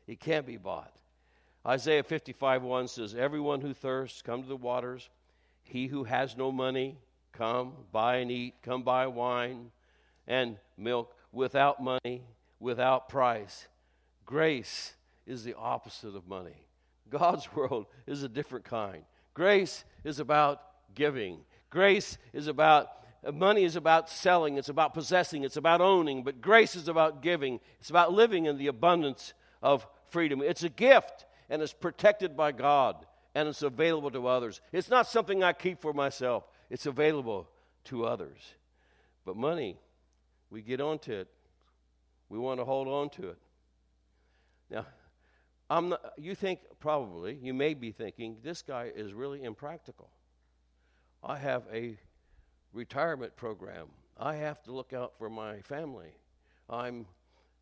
He 0.06 0.16
can't 0.16 0.46
be 0.46 0.56
bought. 0.56 0.92
Isaiah 1.66 2.02
55 2.02 2.62
1 2.62 2.88
says, 2.88 3.14
Everyone 3.14 3.60
who 3.60 3.74
thirsts, 3.74 4.22
come 4.22 4.42
to 4.42 4.48
the 4.48 4.56
waters. 4.56 5.08
He 5.62 5.86
who 5.86 6.04
has 6.04 6.36
no 6.36 6.50
money, 6.50 6.98
come, 7.32 7.72
buy 7.92 8.16
and 8.16 8.30
eat. 8.30 8.54
Come 8.62 8.82
buy 8.82 9.06
wine 9.06 9.70
and 10.26 10.56
milk 10.76 11.14
without 11.30 11.82
money, 11.82 12.22
without 12.58 13.08
price. 13.08 13.68
Grace 14.26 14.94
is 15.26 15.44
the 15.44 15.54
opposite 15.54 16.16
of 16.16 16.26
money. 16.26 16.66
God's 17.08 17.52
world 17.54 17.86
is 18.06 18.22
a 18.22 18.28
different 18.28 18.64
kind. 18.64 19.04
Grace 19.34 19.84
is 20.04 20.18
about 20.18 20.60
giving, 20.94 21.38
grace 21.70 22.18
is 22.32 22.48
about 22.48 22.88
Money 23.30 23.62
is 23.62 23.76
about 23.76 24.10
selling, 24.10 24.56
it's 24.56 24.68
about 24.68 24.94
possessing, 24.94 25.44
it's 25.44 25.56
about 25.56 25.80
owning, 25.80 26.24
but 26.24 26.40
grace 26.40 26.74
is 26.74 26.88
about 26.88 27.22
giving. 27.22 27.60
It's 27.78 27.90
about 27.90 28.12
living 28.12 28.46
in 28.46 28.58
the 28.58 28.66
abundance 28.66 29.32
of 29.62 29.86
freedom. 30.08 30.42
It's 30.42 30.64
a 30.64 30.68
gift, 30.68 31.24
and 31.48 31.62
it's 31.62 31.72
protected 31.72 32.36
by 32.36 32.50
God, 32.50 33.06
and 33.34 33.48
it's 33.48 33.62
available 33.62 34.10
to 34.10 34.26
others. 34.26 34.60
It's 34.72 34.90
not 34.90 35.06
something 35.06 35.44
I 35.44 35.52
keep 35.52 35.80
for 35.80 35.92
myself, 35.92 36.48
it's 36.68 36.86
available 36.86 37.48
to 37.84 38.04
others. 38.06 38.40
But 39.24 39.36
money, 39.36 39.78
we 40.50 40.60
get 40.60 40.80
onto 40.80 41.12
it, 41.12 41.28
we 42.28 42.40
want 42.40 42.58
to 42.58 42.64
hold 42.64 42.88
on 42.88 43.08
to 43.10 43.28
it. 43.28 43.38
Now, 44.68 44.86
I'm 45.70 45.90
not, 45.90 46.00
you 46.18 46.34
think 46.34 46.58
probably, 46.80 47.38
you 47.40 47.54
may 47.54 47.74
be 47.74 47.92
thinking, 47.92 48.38
this 48.42 48.62
guy 48.62 48.90
is 48.94 49.14
really 49.14 49.44
impractical. 49.44 50.10
I 51.22 51.38
have 51.38 51.62
a 51.72 51.96
retirement 52.72 53.36
program. 53.36 53.88
I 54.18 54.34
have 54.36 54.62
to 54.64 54.72
look 54.72 54.92
out 54.92 55.12
for 55.18 55.28
my 55.28 55.60
family. 55.60 56.12
I'm, 56.68 57.06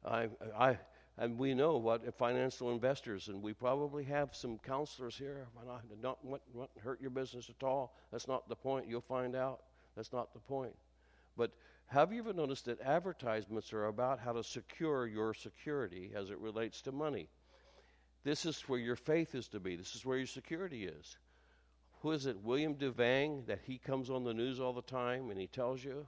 I, 0.05 0.29
I, 0.59 0.79
and 1.19 1.39
we 1.39 1.55
know 1.55 1.77
what 1.77 2.07
uh, 2.07 2.11
financial 2.11 2.71
investors, 2.71 3.29
and 3.29 3.43
we 3.43 3.53
probably 3.53 4.05
have 4.05 4.35
some 4.35 4.59
counselors 4.59 5.17
here. 5.17 5.47
I 5.59 5.79
don't 6.03 6.25
want 6.25 6.43
to 6.53 6.81
hurt 6.81 7.01
your 7.01 7.11
business 7.11 7.51
at 7.51 7.65
all. 7.65 7.95
That's 8.11 8.29
not 8.29 8.49
the 8.49 8.57
point. 8.57 8.89
You'll 8.89 9.01
find 9.01 9.35
out. 9.35 9.61
That's 9.97 10.13
not 10.13 10.33
the 10.33 10.41
point. 10.41 10.75
But 11.37 11.53
have 11.87 12.13
you 12.13 12.21
ever 12.21 12.33
noticed 12.33 12.67
that 12.67 12.81
advertisements 12.81 13.73
are 13.73 13.87
about 13.87 14.21
how 14.21 14.33
to 14.33 14.45
secure 14.45 15.07
your 15.07 15.35
security 15.35 16.13
as 16.15 16.31
it 16.31 16.39
relates 16.39 16.83
to 16.83 16.93
money? 16.93 17.29
This 18.23 18.45
is 18.45 18.61
where 18.63 18.79
your 18.79 18.97
faith 18.97 19.35
is 19.35 19.49
to 19.49 19.61
be. 19.61 19.77
This 19.77 19.95
is 19.95 20.05
where 20.05 20.19
your 20.19 20.27
security 20.27 20.85
is 20.85 21.17
who 22.01 22.13
is 22.13 22.27
it, 22.27 22.37
William 22.43 22.75
Devane, 22.75 23.47
that 23.47 23.61
he 23.65 23.79
comes 23.79 24.11
on 24.11 24.25
the 24.25 24.35
news 24.35 24.61
all 24.61 24.73
the 24.73 24.83
time 24.83 25.31
and 25.31 25.39
he 25.39 25.47
tells 25.47 25.85
you 25.85 26.07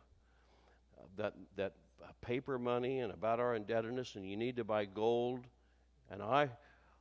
that, 1.16 1.34
that 1.56 1.74
paper 2.20 2.58
money 2.58 3.00
and 3.00 3.12
about 3.12 3.40
our 3.40 3.54
indebtedness 3.54 4.14
and 4.16 4.28
you 4.28 4.36
need 4.36 4.56
to 4.56 4.64
buy 4.64 4.84
gold. 4.84 5.40
And 6.10 6.22
I, 6.22 6.50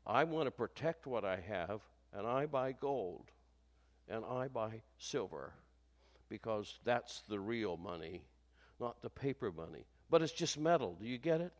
I 0.05 0.23
want 0.23 0.47
to 0.47 0.51
protect 0.51 1.07
what 1.07 1.25
I 1.25 1.39
have 1.47 1.81
and 2.13 2.27
I 2.27 2.45
buy 2.45 2.73
gold, 2.73 3.31
and 4.09 4.25
I 4.25 4.47
buy 4.49 4.81
silver, 4.97 5.53
because 6.29 6.79
that's 6.83 7.23
the 7.29 7.39
real 7.39 7.77
money, 7.77 8.21
not 8.79 9.01
the 9.01 9.09
paper 9.09 9.51
money. 9.51 9.85
But 10.09 10.21
it's 10.21 10.33
just 10.33 10.59
metal. 10.59 10.97
Do 10.99 11.07
you 11.07 11.17
get 11.17 11.39
it? 11.39 11.53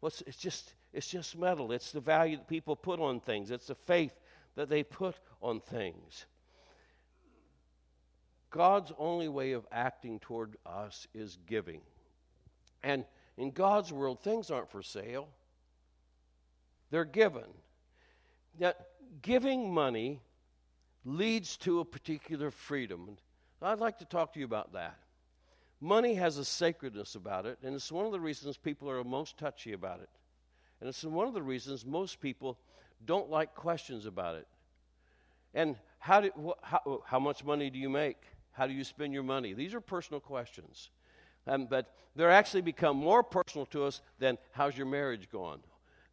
What's, 0.00 0.22
it's, 0.22 0.38
just, 0.38 0.72
it's 0.94 1.08
just 1.08 1.36
metal. 1.36 1.72
It's 1.72 1.92
the 1.92 2.00
value 2.00 2.38
that 2.38 2.48
people 2.48 2.76
put 2.76 2.98
on 3.00 3.20
things, 3.20 3.50
it's 3.50 3.66
the 3.66 3.74
faith 3.74 4.18
that 4.56 4.68
they 4.68 4.82
put 4.82 5.16
on 5.42 5.60
things. 5.60 6.24
God's 8.50 8.92
only 8.98 9.28
way 9.28 9.52
of 9.52 9.66
acting 9.70 10.18
toward 10.18 10.56
us 10.66 11.06
is 11.14 11.38
giving. 11.46 11.80
And 12.82 13.04
in 13.36 13.50
God's 13.52 13.92
world, 13.92 14.22
things 14.22 14.50
aren't 14.50 14.70
for 14.70 14.82
sale, 14.82 15.28
they're 16.90 17.04
given. 17.04 17.46
Now, 18.58 18.72
giving 19.22 19.72
money 19.72 20.20
leads 21.04 21.56
to 21.58 21.80
a 21.80 21.84
particular 21.84 22.50
freedom. 22.50 23.16
I'd 23.62 23.78
like 23.78 23.98
to 23.98 24.04
talk 24.04 24.32
to 24.34 24.40
you 24.40 24.44
about 24.44 24.72
that. 24.72 24.98
Money 25.80 26.14
has 26.14 26.36
a 26.36 26.44
sacredness 26.44 27.14
about 27.14 27.46
it, 27.46 27.58
and 27.62 27.74
it's 27.74 27.90
one 27.90 28.04
of 28.04 28.12
the 28.12 28.20
reasons 28.20 28.56
people 28.58 28.90
are 28.90 29.02
most 29.04 29.38
touchy 29.38 29.72
about 29.72 30.00
it. 30.00 30.10
And 30.80 30.88
it's 30.88 31.04
one 31.04 31.28
of 31.28 31.34
the 31.34 31.42
reasons 31.42 31.86
most 31.86 32.20
people 32.20 32.58
don't 33.06 33.30
like 33.30 33.54
questions 33.54 34.06
about 34.06 34.36
it. 34.36 34.46
And 35.54 35.76
how, 35.98 36.20
do, 36.20 36.54
how, 36.62 37.02
how 37.06 37.18
much 37.18 37.44
money 37.44 37.70
do 37.70 37.78
you 37.78 37.88
make? 37.88 38.18
How 38.52 38.66
do 38.66 38.72
you 38.72 38.84
spend 38.84 39.12
your 39.12 39.22
money? 39.22 39.54
These 39.54 39.74
are 39.74 39.80
personal 39.80 40.20
questions. 40.20 40.90
Um, 41.46 41.66
but 41.66 41.94
they're 42.16 42.30
actually 42.30 42.62
become 42.62 42.96
more 42.96 43.22
personal 43.22 43.66
to 43.66 43.84
us 43.84 44.02
than 44.18 44.38
how's 44.52 44.76
your 44.76 44.86
marriage 44.86 45.28
going? 45.30 45.60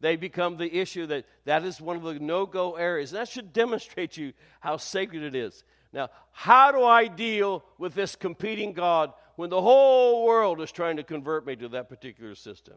They 0.00 0.16
become 0.16 0.56
the 0.56 0.72
issue 0.72 1.06
that 1.06 1.24
that 1.44 1.64
is 1.64 1.80
one 1.80 1.96
of 1.96 2.02
the 2.02 2.14
no 2.14 2.46
go 2.46 2.76
areas. 2.76 3.10
That 3.10 3.28
should 3.28 3.52
demonstrate 3.52 4.12
to 4.12 4.26
you 4.26 4.32
how 4.60 4.76
sacred 4.76 5.22
it 5.22 5.34
is. 5.34 5.64
Now, 5.92 6.10
how 6.32 6.70
do 6.70 6.84
I 6.84 7.08
deal 7.08 7.64
with 7.78 7.94
this 7.94 8.14
competing 8.14 8.72
God 8.72 9.12
when 9.36 9.50
the 9.50 9.60
whole 9.60 10.24
world 10.24 10.60
is 10.60 10.70
trying 10.70 10.96
to 10.98 11.02
convert 11.02 11.46
me 11.46 11.56
to 11.56 11.68
that 11.68 11.88
particular 11.88 12.34
system? 12.34 12.74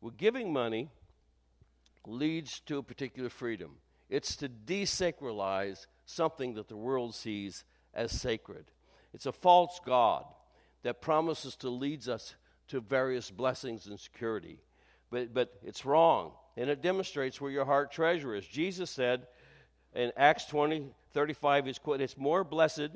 Well, 0.00 0.12
giving 0.16 0.52
money 0.52 0.90
leads 2.06 2.60
to 2.60 2.78
a 2.78 2.82
particular 2.82 3.30
freedom. 3.30 3.76
It's 4.08 4.36
to 4.36 4.48
desacralize 4.48 5.86
something 6.04 6.54
that 6.54 6.68
the 6.68 6.76
world 6.76 7.14
sees 7.14 7.64
as 7.94 8.12
sacred. 8.12 8.64
It's 9.12 9.26
a 9.26 9.32
false 9.32 9.80
God 9.84 10.24
that 10.82 11.00
promises 11.00 11.56
to 11.56 11.70
lead 11.70 12.08
us 12.08 12.34
to 12.68 12.80
various 12.80 13.30
blessings 13.30 13.86
and 13.86 13.98
security. 13.98 14.58
But, 15.10 15.32
but 15.32 15.52
it's 15.62 15.84
wrong, 15.84 16.32
and 16.56 16.68
it 16.68 16.82
demonstrates 16.82 17.40
where 17.40 17.50
your 17.50 17.64
heart 17.64 17.92
treasure 17.92 18.34
is. 18.34 18.46
Jesus 18.46 18.90
said 18.90 19.26
in 19.94 20.12
Acts 20.16 20.46
20 20.46 20.90
35, 21.12 21.68
is 21.68 21.78
quote, 21.78 22.00
it's 22.00 22.18
more 22.18 22.42
blessed 22.42 22.90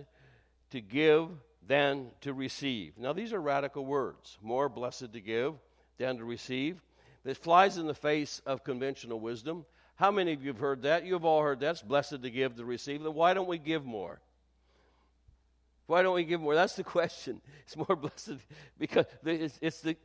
to 0.70 0.80
give 0.80 1.28
than 1.66 2.10
to 2.22 2.32
receive. 2.32 2.98
Now, 2.98 3.12
these 3.12 3.32
are 3.32 3.40
radical 3.40 3.86
words 3.86 4.38
more 4.42 4.68
blessed 4.68 5.12
to 5.12 5.20
give 5.20 5.54
than 5.98 6.18
to 6.18 6.24
receive. 6.24 6.80
It 7.24 7.36
flies 7.36 7.78
in 7.78 7.86
the 7.86 7.94
face 7.94 8.40
of 8.46 8.64
conventional 8.64 9.20
wisdom. 9.20 9.66
How 9.96 10.10
many 10.10 10.32
of 10.32 10.42
you 10.42 10.48
have 10.48 10.58
heard 10.58 10.82
that? 10.82 11.04
You've 11.04 11.24
all 11.24 11.42
heard 11.42 11.60
that's 11.60 11.82
blessed 11.82 12.22
to 12.22 12.30
give, 12.30 12.56
to 12.56 12.64
receive. 12.64 13.02
Then 13.02 13.14
why 13.14 13.34
don't 13.34 13.48
we 13.48 13.58
give 13.58 13.84
more? 13.84 14.20
Why 15.88 16.02
don't 16.02 16.14
we 16.14 16.24
give 16.24 16.42
more? 16.42 16.54
That's 16.54 16.74
the 16.74 16.84
question. 16.84 17.40
It's 17.64 17.74
more 17.74 17.96
blessed 17.96 18.36
because 18.78 19.06
it's, 19.24 19.58
it's 19.62 19.80
the. 19.80 19.96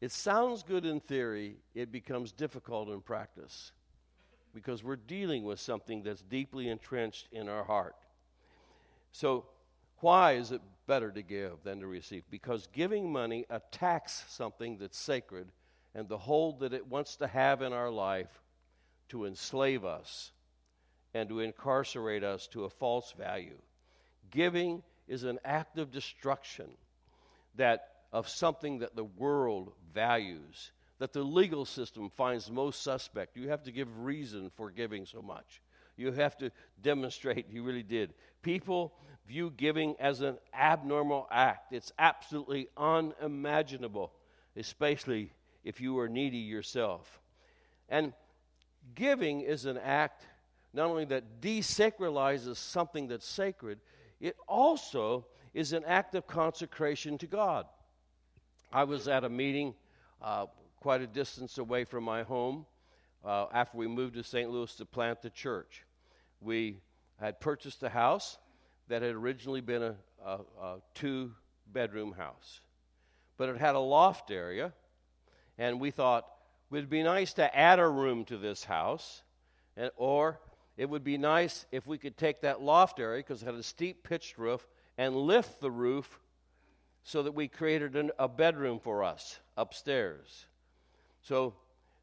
It 0.00 0.12
sounds 0.12 0.62
good 0.62 0.86
in 0.86 1.00
theory, 1.00 1.56
it 1.74 1.90
becomes 1.90 2.30
difficult 2.32 2.88
in 2.88 3.00
practice 3.00 3.72
because 4.54 4.84
we're 4.84 4.96
dealing 4.96 5.44
with 5.44 5.58
something 5.58 6.04
that's 6.04 6.22
deeply 6.22 6.68
entrenched 6.68 7.28
in 7.32 7.48
our 7.48 7.64
heart. 7.64 7.96
So, 9.10 9.46
why 9.98 10.32
is 10.32 10.52
it 10.52 10.60
better 10.86 11.10
to 11.10 11.22
give 11.22 11.64
than 11.64 11.80
to 11.80 11.88
receive? 11.88 12.22
Because 12.30 12.68
giving 12.72 13.12
money 13.12 13.44
attacks 13.50 14.24
something 14.28 14.78
that's 14.78 14.98
sacred 14.98 15.50
and 15.96 16.08
the 16.08 16.18
hold 16.18 16.60
that 16.60 16.72
it 16.72 16.86
wants 16.86 17.16
to 17.16 17.26
have 17.26 17.60
in 17.60 17.72
our 17.72 17.90
life 17.90 18.40
to 19.08 19.24
enslave 19.24 19.84
us 19.84 20.30
and 21.14 21.28
to 21.28 21.40
incarcerate 21.40 22.24
us 22.24 22.46
to 22.48 22.64
a 22.64 22.70
false 22.70 23.12
value. 23.18 23.58
Giving 24.30 24.82
is 25.08 25.24
an 25.24 25.38
act 25.44 25.78
of 25.78 25.90
destruction 25.90 26.70
that 27.56 27.88
of 28.12 28.28
something 28.28 28.80
that 28.80 28.94
the 28.94 29.04
world 29.04 29.72
values, 29.94 30.72
that 30.98 31.12
the 31.12 31.22
legal 31.22 31.64
system 31.64 32.10
finds 32.10 32.50
most 32.50 32.82
suspect. 32.82 33.36
You 33.36 33.48
have 33.48 33.62
to 33.64 33.72
give 33.72 34.04
reason 34.04 34.50
for 34.56 34.70
giving 34.70 35.06
so 35.06 35.22
much. 35.22 35.62
You 35.96 36.12
have 36.12 36.36
to 36.38 36.50
demonstrate 36.80 37.50
you 37.50 37.62
really 37.62 37.82
did. 37.82 38.14
People 38.42 38.92
view 39.26 39.52
giving 39.56 39.94
as 39.98 40.20
an 40.20 40.36
abnormal 40.52 41.26
act. 41.30 41.72
It's 41.72 41.92
absolutely 41.98 42.68
unimaginable, 42.76 44.12
especially 44.56 45.32
if 45.64 45.80
you 45.80 45.98
are 45.98 46.08
needy 46.08 46.38
yourself. 46.38 47.20
And 47.88 48.12
giving 48.94 49.42
is 49.42 49.64
an 49.64 49.78
act 49.78 50.26
not 50.72 50.88
only 50.88 51.04
that 51.06 51.40
desacralizes 51.40 52.56
something 52.56 53.08
that's 53.08 53.26
sacred, 53.26 53.80
it 54.20 54.36
also 54.48 55.26
is 55.52 55.72
an 55.72 55.84
act 55.84 56.14
of 56.14 56.26
consecration 56.26 57.18
to 57.18 57.26
God. 57.26 57.66
I 58.72 58.84
was 58.84 59.06
at 59.06 59.24
a 59.24 59.28
meeting 59.28 59.74
uh, 60.22 60.46
quite 60.80 61.02
a 61.02 61.06
distance 61.06 61.58
away 61.58 61.84
from 61.84 62.04
my 62.04 62.22
home 62.22 62.64
uh, 63.24 63.46
after 63.52 63.76
we 63.76 63.86
moved 63.86 64.14
to 64.14 64.22
St. 64.22 64.50
Louis 64.50 64.74
to 64.76 64.86
plant 64.86 65.20
the 65.22 65.30
church. 65.30 65.84
We 66.40 66.80
had 67.20 67.40
purchased 67.40 67.82
a 67.82 67.88
house 67.88 68.38
that 68.88 69.02
had 69.02 69.14
originally 69.14 69.60
been 69.60 69.82
a, 69.82 69.94
a, 70.24 70.38
a 70.60 70.76
two 70.94 71.32
bedroom 71.70 72.12
house, 72.12 72.60
but 73.36 73.48
it 73.48 73.58
had 73.58 73.74
a 73.74 73.80
loft 73.80 74.30
area, 74.30 74.72
and 75.58 75.80
we 75.80 75.90
thought 75.90 76.26
it 76.70 76.74
would 76.74 76.90
be 76.90 77.02
nice 77.02 77.34
to 77.34 77.56
add 77.56 77.78
a 77.78 77.88
room 77.88 78.24
to 78.24 78.38
this 78.38 78.64
house, 78.64 79.22
and, 79.76 79.90
or 79.96 80.40
it 80.76 80.88
would 80.88 81.04
be 81.04 81.18
nice 81.18 81.66
if 81.70 81.86
we 81.86 81.98
could 81.98 82.16
take 82.16 82.40
that 82.42 82.62
loft 82.62 82.98
area, 82.98 83.20
because 83.20 83.42
it 83.42 83.46
had 83.46 83.54
a 83.54 83.62
steep 83.62 84.02
pitched 84.02 84.38
roof, 84.38 84.66
and 84.98 85.16
lift 85.16 85.60
the 85.60 85.70
roof 85.70 86.18
so 87.04 87.22
that 87.22 87.32
we 87.32 87.48
created 87.48 87.96
an, 87.96 88.10
a 88.18 88.28
bedroom 88.28 88.78
for 88.78 89.02
us 89.02 89.40
upstairs. 89.56 90.46
So 91.22 91.54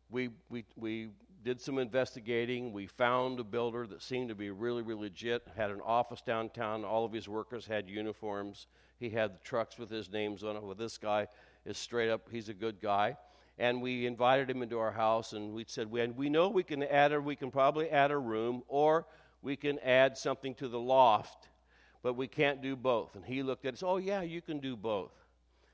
we, 0.10 0.30
we, 0.50 0.66
we 0.76 1.10
did 1.44 1.62
some 1.62 1.78
investigating. 1.78 2.74
We 2.74 2.88
found 2.88 3.40
a 3.40 3.44
builder 3.44 3.88
that 3.88 4.02
seemed 4.02 4.30
to 4.30 4.36
be 4.36 4.50
really, 4.50 4.82
really 4.82 5.04
legit, 5.04 5.48
had 5.56 5.72
an 5.72 5.82
office 5.86 6.22
downtown. 6.22 6.84
All 6.84 7.06
of 7.06 7.14
his 7.14 7.28
workers 7.30 7.66
had 7.66 7.90
uniforms. 7.90 8.68
He 9.00 9.10
had 9.10 9.36
the 9.36 9.40
trucks 9.44 9.78
with 9.78 9.90
his 9.90 10.12
names 10.12 10.44
on 10.44 10.56
it. 10.58 10.64
Well, 10.64 10.76
this 10.76 10.98
guy 10.98 11.28
is 11.66 11.78
straight 11.78 12.10
up, 12.10 12.28
he's 12.32 12.50
a 12.50 12.54
good 12.54 12.82
guy 12.82 13.16
and 13.60 13.82
we 13.82 14.06
invited 14.06 14.50
him 14.50 14.64
into 14.64 14.80
our 14.80 14.92
house 14.92 15.34
and 15.34 15.54
we 15.54 15.66
said 15.68 15.92
we, 15.92 16.30
know 16.30 16.48
we 16.48 16.64
can 16.64 16.82
add 16.82 17.12
a 17.12 17.20
we 17.20 17.36
can 17.36 17.52
probably 17.52 17.90
add 17.90 18.10
a 18.10 18.18
room 18.18 18.64
or 18.70 19.06
we 19.42 19.58
can 19.58 19.78
add 19.80 20.18
something 20.18 20.56
to 20.56 20.70
the 20.70 20.80
loft 20.80 21.50
but 22.02 22.14
we 22.14 22.28
can't 22.28 22.62
do 22.62 22.78
both. 22.78 23.16
And 23.16 23.26
he 23.26 23.44
looked 23.44 23.66
at 23.66 23.74
us 23.74 23.84
oh 23.84 23.98
yeah 23.98 24.22
you 24.22 24.42
can 24.42 24.60
do 24.60 24.76
both. 24.76 25.12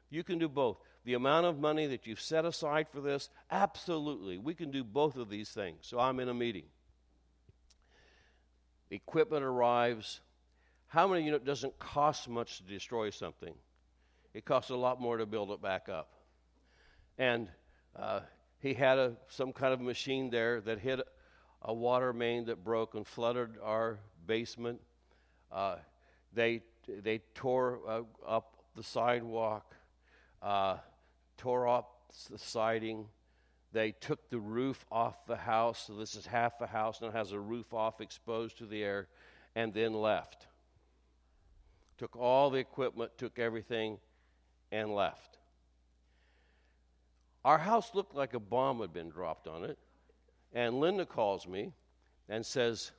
You 0.10 0.24
can 0.24 0.39
do 0.39 0.50
both. 0.50 0.78
The 1.04 1.13
amount 1.13 1.45
of 1.45 1.60
money 1.60 1.86
that 1.88 2.08
you've 2.08 2.19
set 2.19 2.43
aside 2.43 2.88
for 2.89 3.00
this 3.00 3.30
absolutely 3.52 4.39
we 4.39 4.56
can 4.56 4.71
do 4.71 4.84
both 4.84 5.15
of 5.15 5.30
these 5.30 5.50
things. 5.50 5.78
So 5.82 6.00
i'm 6.00 6.19
in 6.19 6.28
a 6.28 6.34
meeting. 6.34 6.65
Equipment 8.89 9.43
arrives. 9.43 10.21
How 10.88 11.08
many 11.08 11.24
you 11.24 11.32
know 11.32 11.38
it 11.38 11.45
doesn't 11.45 11.78
cost 11.78 12.28
much 12.28 12.58
to 12.58 12.63
destroy 12.63 13.12
something? 13.12 13.54
It 14.34 14.43
costs 14.43 14.71
a 14.71 14.76
lot 14.76 15.00
more 15.00 15.17
to 15.17 15.26
build 15.26 15.52
it 15.52 15.62
back 15.62 15.88
up. 15.88 16.13
And 17.17 17.48
uh, 17.95 18.19
he 18.60 18.73
had 18.73 18.97
a, 18.97 19.13
some 19.29 19.53
kind 19.53 19.73
of 19.73 19.81
machine 19.81 20.29
there 20.29 20.62
that 20.62 20.79
hit 20.79 20.99
a 21.62 21.73
water 21.73 22.13
main 22.13 22.45
that 22.45 22.63
broke 22.63 22.95
and 22.95 23.05
flooded 23.05 23.51
our 23.62 23.99
basement. 24.25 24.81
Uh, 25.51 25.77
they, 26.34 26.62
they 26.88 27.19
tore 27.34 27.79
uh, 27.88 28.01
up 28.27 28.58
the 28.75 28.84
sidewalk, 28.84 29.75
uh, 30.41 30.77
tore 31.38 31.67
up 31.67 32.12
the 32.29 32.38
siding. 32.38 33.05
They 33.71 33.91
took 33.91 34.29
the 34.29 34.39
roof 34.39 34.86
off 34.91 35.25
the 35.25 35.36
house, 35.36 35.86
so 35.88 35.93
this 35.93 36.15
is 36.15 36.25
half 36.25 36.60
the 36.60 36.67
house 36.67 37.01
now 37.01 37.12
has 37.12 37.31
a 37.31 37.39
roof 37.39 37.73
off 37.73 38.01
exposed 38.01 38.58
to 38.60 38.65
the 38.65 38.84
air, 38.84 39.08
and 39.55 39.73
then 39.73 39.93
left. 39.93 40.47
Took 41.97 42.15
all 42.15 42.49
the 42.49 42.60
equipment, 42.60 43.12
took 43.17 43.39
everything, 43.39 43.97
and 44.71 44.93
left. 44.93 45.38
Our 47.45 47.60
house 47.60 47.93
looked 47.93 48.15
like 48.15 48.34
a 48.34 48.39
bomb 48.39 48.81
had 48.81 48.91
been 48.91 49.10
dropped 49.10 49.47
on 49.47 49.65
it. 49.65 49.77
And 50.51 50.79
Linda 50.79 51.05
calls 51.05 51.47
me 51.47 51.73
and 52.27 52.43
says, 52.43 52.91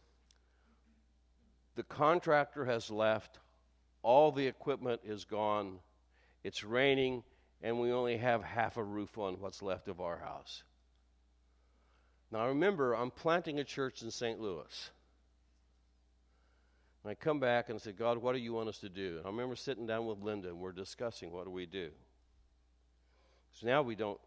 The 1.75 1.83
contractor 1.83 2.65
has 2.65 2.89
left, 2.89 3.41
all 4.05 4.31
the 4.31 4.47
equipment 4.47 5.01
is 5.05 5.25
gone, 5.25 5.81
it's 6.45 6.63
raining, 6.63 7.25
and 7.61 7.81
we 7.81 7.91
only 7.91 8.19
have 8.19 8.45
half 8.45 8.77
a 8.77 8.85
roof 8.85 9.19
on 9.19 9.41
what's 9.41 9.63
left 9.63 9.89
of 9.89 10.01
our 10.01 10.19
house. 10.19 10.63
Now, 12.31 12.45
I 12.45 12.47
remember, 12.47 12.95
I'm 12.95 13.11
planting 13.11 13.59
a 13.59 13.65
church 13.65 14.03
in 14.03 14.13
St. 14.13 14.41
Louis. 14.41 14.91
And 17.03 17.11
I 17.11 17.15
come 17.15 17.41
back 17.41 17.69
and 17.69 17.83
say, 17.83 17.91
God, 17.91 18.19
what 18.19 18.33
do 18.33 18.39
you 18.39 18.53
want 18.53 18.69
us 18.69 18.79
to 18.79 18.89
do? 18.89 19.17
And 19.19 19.27
I 19.27 19.31
remember 19.31 19.57
sitting 19.57 19.89
down 19.89 20.07
with 20.07 20.23
Linda 20.23 20.51
and 20.51 20.59
we're 20.59 20.71
discussing 20.71 21.33
what 21.33 21.47
do 21.47 21.51
we 21.51 21.67
do. 21.67 21.89
So 23.53 23.67
now 23.67 23.83
we 23.83 23.97
don't 23.97 24.21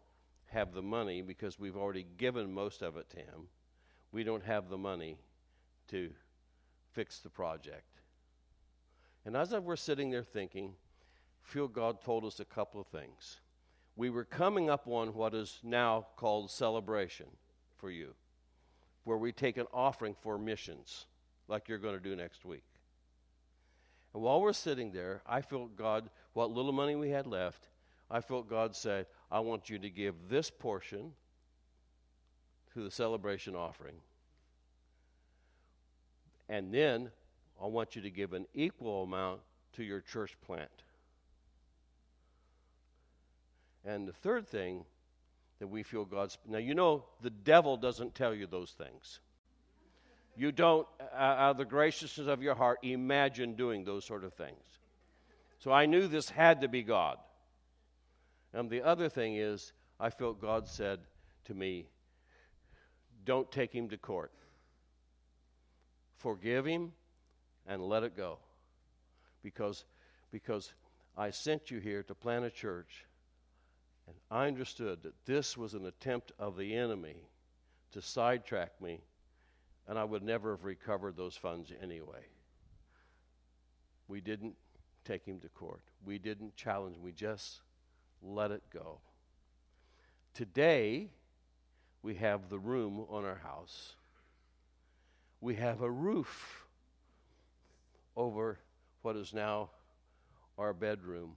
have 0.50 0.72
the 0.72 0.82
money 0.82 1.22
because 1.22 1.58
we've 1.58 1.76
already 1.76 2.06
given 2.18 2.52
most 2.52 2.82
of 2.82 2.96
it 2.96 3.08
to 3.10 3.16
him. 3.16 3.48
We 4.12 4.24
don't 4.24 4.44
have 4.44 4.68
the 4.68 4.78
money 4.78 5.18
to 5.88 6.10
fix 6.92 7.18
the 7.20 7.30
project. 7.30 8.00
And 9.24 9.36
as 9.36 9.52
I 9.52 9.58
were 9.58 9.76
sitting 9.76 10.10
there 10.10 10.24
thinking, 10.24 10.74
feel 11.42 11.68
God 11.68 12.00
told 12.02 12.24
us 12.24 12.40
a 12.40 12.44
couple 12.44 12.80
of 12.80 12.86
things. 12.88 13.40
We 13.96 14.10
were 14.10 14.24
coming 14.24 14.70
up 14.70 14.86
on 14.86 15.14
what 15.14 15.34
is 15.34 15.58
now 15.62 16.06
called 16.16 16.50
celebration 16.50 17.26
for 17.76 17.90
you, 17.90 18.14
where 19.04 19.18
we 19.18 19.32
take 19.32 19.56
an 19.56 19.66
offering 19.72 20.14
for 20.20 20.38
missions, 20.38 21.06
like 21.48 21.68
you're 21.68 21.78
going 21.78 21.96
to 21.96 22.02
do 22.02 22.16
next 22.16 22.44
week. 22.44 22.64
And 24.14 24.22
while 24.22 24.40
we're 24.40 24.52
sitting 24.52 24.92
there, 24.92 25.22
I 25.26 25.40
felt 25.42 25.76
God, 25.76 26.10
what 26.32 26.50
little 26.50 26.72
money 26.72 26.96
we 26.96 27.10
had 27.10 27.26
left, 27.26 27.68
I 28.10 28.20
felt 28.20 28.48
God 28.48 28.74
say, 28.74 29.04
I 29.30 29.40
want 29.40 29.70
you 29.70 29.78
to 29.78 29.90
give 29.90 30.14
this 30.28 30.50
portion 30.50 31.12
to 32.74 32.82
the 32.82 32.90
celebration 32.90 33.54
offering. 33.54 33.94
And 36.48 36.74
then 36.74 37.10
I 37.62 37.66
want 37.66 37.94
you 37.94 38.02
to 38.02 38.10
give 38.10 38.32
an 38.32 38.46
equal 38.54 39.04
amount 39.04 39.40
to 39.74 39.84
your 39.84 40.00
church 40.00 40.36
plant. 40.44 40.70
And 43.84 44.08
the 44.08 44.12
third 44.12 44.48
thing 44.48 44.84
that 45.60 45.68
we 45.68 45.82
feel 45.82 46.04
God's. 46.04 46.38
Now, 46.48 46.58
you 46.58 46.74
know, 46.74 47.04
the 47.22 47.30
devil 47.30 47.76
doesn't 47.76 48.14
tell 48.14 48.34
you 48.34 48.46
those 48.46 48.72
things. 48.72 49.20
You 50.36 50.52
don't, 50.52 50.86
out 51.14 51.50
of 51.50 51.56
the 51.58 51.64
graciousness 51.64 52.26
of 52.26 52.42
your 52.42 52.54
heart, 52.54 52.78
imagine 52.82 53.54
doing 53.54 53.84
those 53.84 54.04
sort 54.04 54.24
of 54.24 54.32
things. 54.32 54.78
So 55.58 55.70
I 55.70 55.86
knew 55.86 56.08
this 56.08 56.30
had 56.30 56.62
to 56.62 56.68
be 56.68 56.82
God. 56.82 57.18
And 58.52 58.68
the 58.68 58.82
other 58.82 59.08
thing 59.08 59.36
is, 59.36 59.72
I 59.98 60.10
felt 60.10 60.40
God 60.40 60.66
said 60.66 61.00
to 61.44 61.54
me, 61.54 61.86
don't 63.24 63.50
take 63.50 63.72
him 63.72 63.88
to 63.90 63.96
court. 63.96 64.32
Forgive 66.16 66.66
him 66.66 66.92
and 67.66 67.82
let 67.82 68.02
it 68.02 68.16
go. 68.16 68.38
Because, 69.42 69.84
because 70.30 70.72
I 71.16 71.30
sent 71.30 71.70
you 71.70 71.78
here 71.78 72.02
to 72.04 72.14
plant 72.14 72.44
a 72.44 72.50
church 72.50 73.06
and 74.06 74.16
I 74.30 74.48
understood 74.48 75.02
that 75.04 75.24
this 75.24 75.56
was 75.56 75.74
an 75.74 75.86
attempt 75.86 76.32
of 76.38 76.56
the 76.56 76.74
enemy 76.74 77.28
to 77.92 78.02
sidetrack 78.02 78.80
me, 78.80 79.00
and 79.86 79.98
I 79.98 80.04
would 80.04 80.22
never 80.22 80.50
have 80.52 80.64
recovered 80.64 81.16
those 81.16 81.36
funds 81.36 81.72
anyway. 81.80 82.26
We 84.08 84.20
didn't 84.20 84.54
take 85.04 85.24
him 85.24 85.38
to 85.40 85.48
court. 85.48 85.82
We 86.04 86.18
didn't 86.18 86.56
challenge. 86.56 86.96
We 87.00 87.12
just 87.12 87.60
let 88.22 88.50
it 88.50 88.62
go. 88.72 88.98
Today, 90.34 91.10
we 92.02 92.14
have 92.16 92.48
the 92.48 92.58
room 92.58 93.04
on 93.08 93.24
our 93.24 93.40
house. 93.42 93.94
We 95.40 95.56
have 95.56 95.82
a 95.82 95.90
roof 95.90 96.64
over 98.16 98.58
what 99.02 99.16
is 99.16 99.32
now 99.32 99.70
our 100.58 100.72
bedroom. 100.72 101.36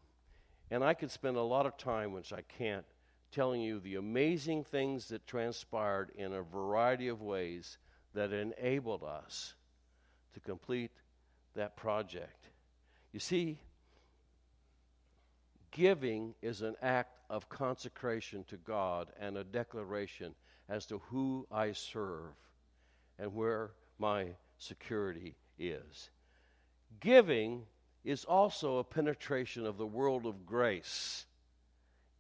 And 0.72 0.84
I 0.84 0.94
could 0.94 1.12
spend 1.12 1.38
a 1.38 1.42
lot 1.42 1.66
of 1.66 1.78
time, 1.78 2.12
which 2.14 2.34
I 2.34 2.42
can't, 2.58 2.86
telling 3.32 3.62
you 3.62 3.80
the 3.80 3.96
amazing 3.96 4.64
things 4.64 5.08
that 5.08 5.26
transpired 5.26 6.12
in 6.16 6.34
a 6.34 6.42
variety 6.42 7.08
of 7.08 7.22
ways 7.22 7.78
that 8.14 8.32
enabled 8.32 9.04
us 9.04 9.54
to 10.34 10.40
complete 10.40 10.92
that 11.56 11.76
project. 11.76 12.50
You 13.12 13.20
see, 13.20 13.60
giving 15.74 16.36
is 16.42 16.62
an 16.62 16.76
act 16.82 17.20
of 17.30 17.50
consecration 17.50 18.46
to 18.46 18.58
God 18.58 19.10
and 19.20 19.38
a 19.38 19.44
declaration 19.44 20.34
as 20.70 20.86
to 20.86 21.00
who 21.10 21.46
I 21.52 21.74
serve 21.74 22.34
and 23.20 23.34
where 23.34 23.72
my 24.00 24.28
security 24.58 25.36
is. 25.60 26.10
Giving 27.00 27.64
is 28.04 28.24
also 28.24 28.78
a 28.78 28.84
penetration 28.84 29.66
of 29.66 29.78
the 29.78 29.86
world 29.86 30.26
of 30.26 30.46
grace 30.46 31.26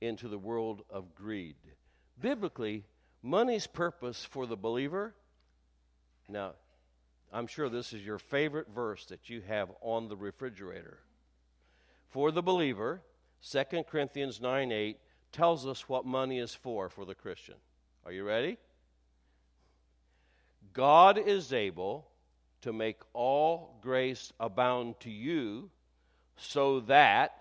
into 0.02 0.28
the 0.28 0.38
world 0.38 0.84
of 0.90 1.16
greed. 1.16 1.56
Biblically, 2.20 2.84
money's 3.22 3.68
purpose 3.68 4.26
for 4.26 4.46
the 4.46 4.58
believer. 4.58 5.14
Now, 6.28 6.54
I'm 7.32 7.48
sure 7.48 7.70
this 7.70 7.94
is 7.94 8.06
your 8.06 8.20
favorite 8.20 8.68
verse 8.74 9.06
that 9.06 9.30
you 9.30 9.42
have 9.48 9.70
on 9.82 10.08
the 10.08 10.16
refrigerator. 10.16 11.00
For 12.10 12.32
the 12.32 12.44
believer, 12.44 13.02
2 13.50 13.84
Corinthians 13.90 14.40
9 14.40 14.72
8 14.72 14.98
tells 15.32 15.68
us 15.68 15.90
what 15.90 16.06
money 16.06 16.40
is 16.40 16.54
for 16.54 16.90
for 16.90 17.06
the 17.06 17.16
Christian. 17.16 17.56
Are 18.06 18.12
you 18.12 18.24
ready? 18.24 18.58
God 20.74 21.18
is 21.18 21.52
able 21.52 22.08
to 22.62 22.72
make 22.72 23.02
all 23.12 23.78
grace 23.82 24.32
abound 24.40 25.00
to 25.02 25.12
you, 25.12 25.70
so 26.38 26.80
that, 26.82 27.36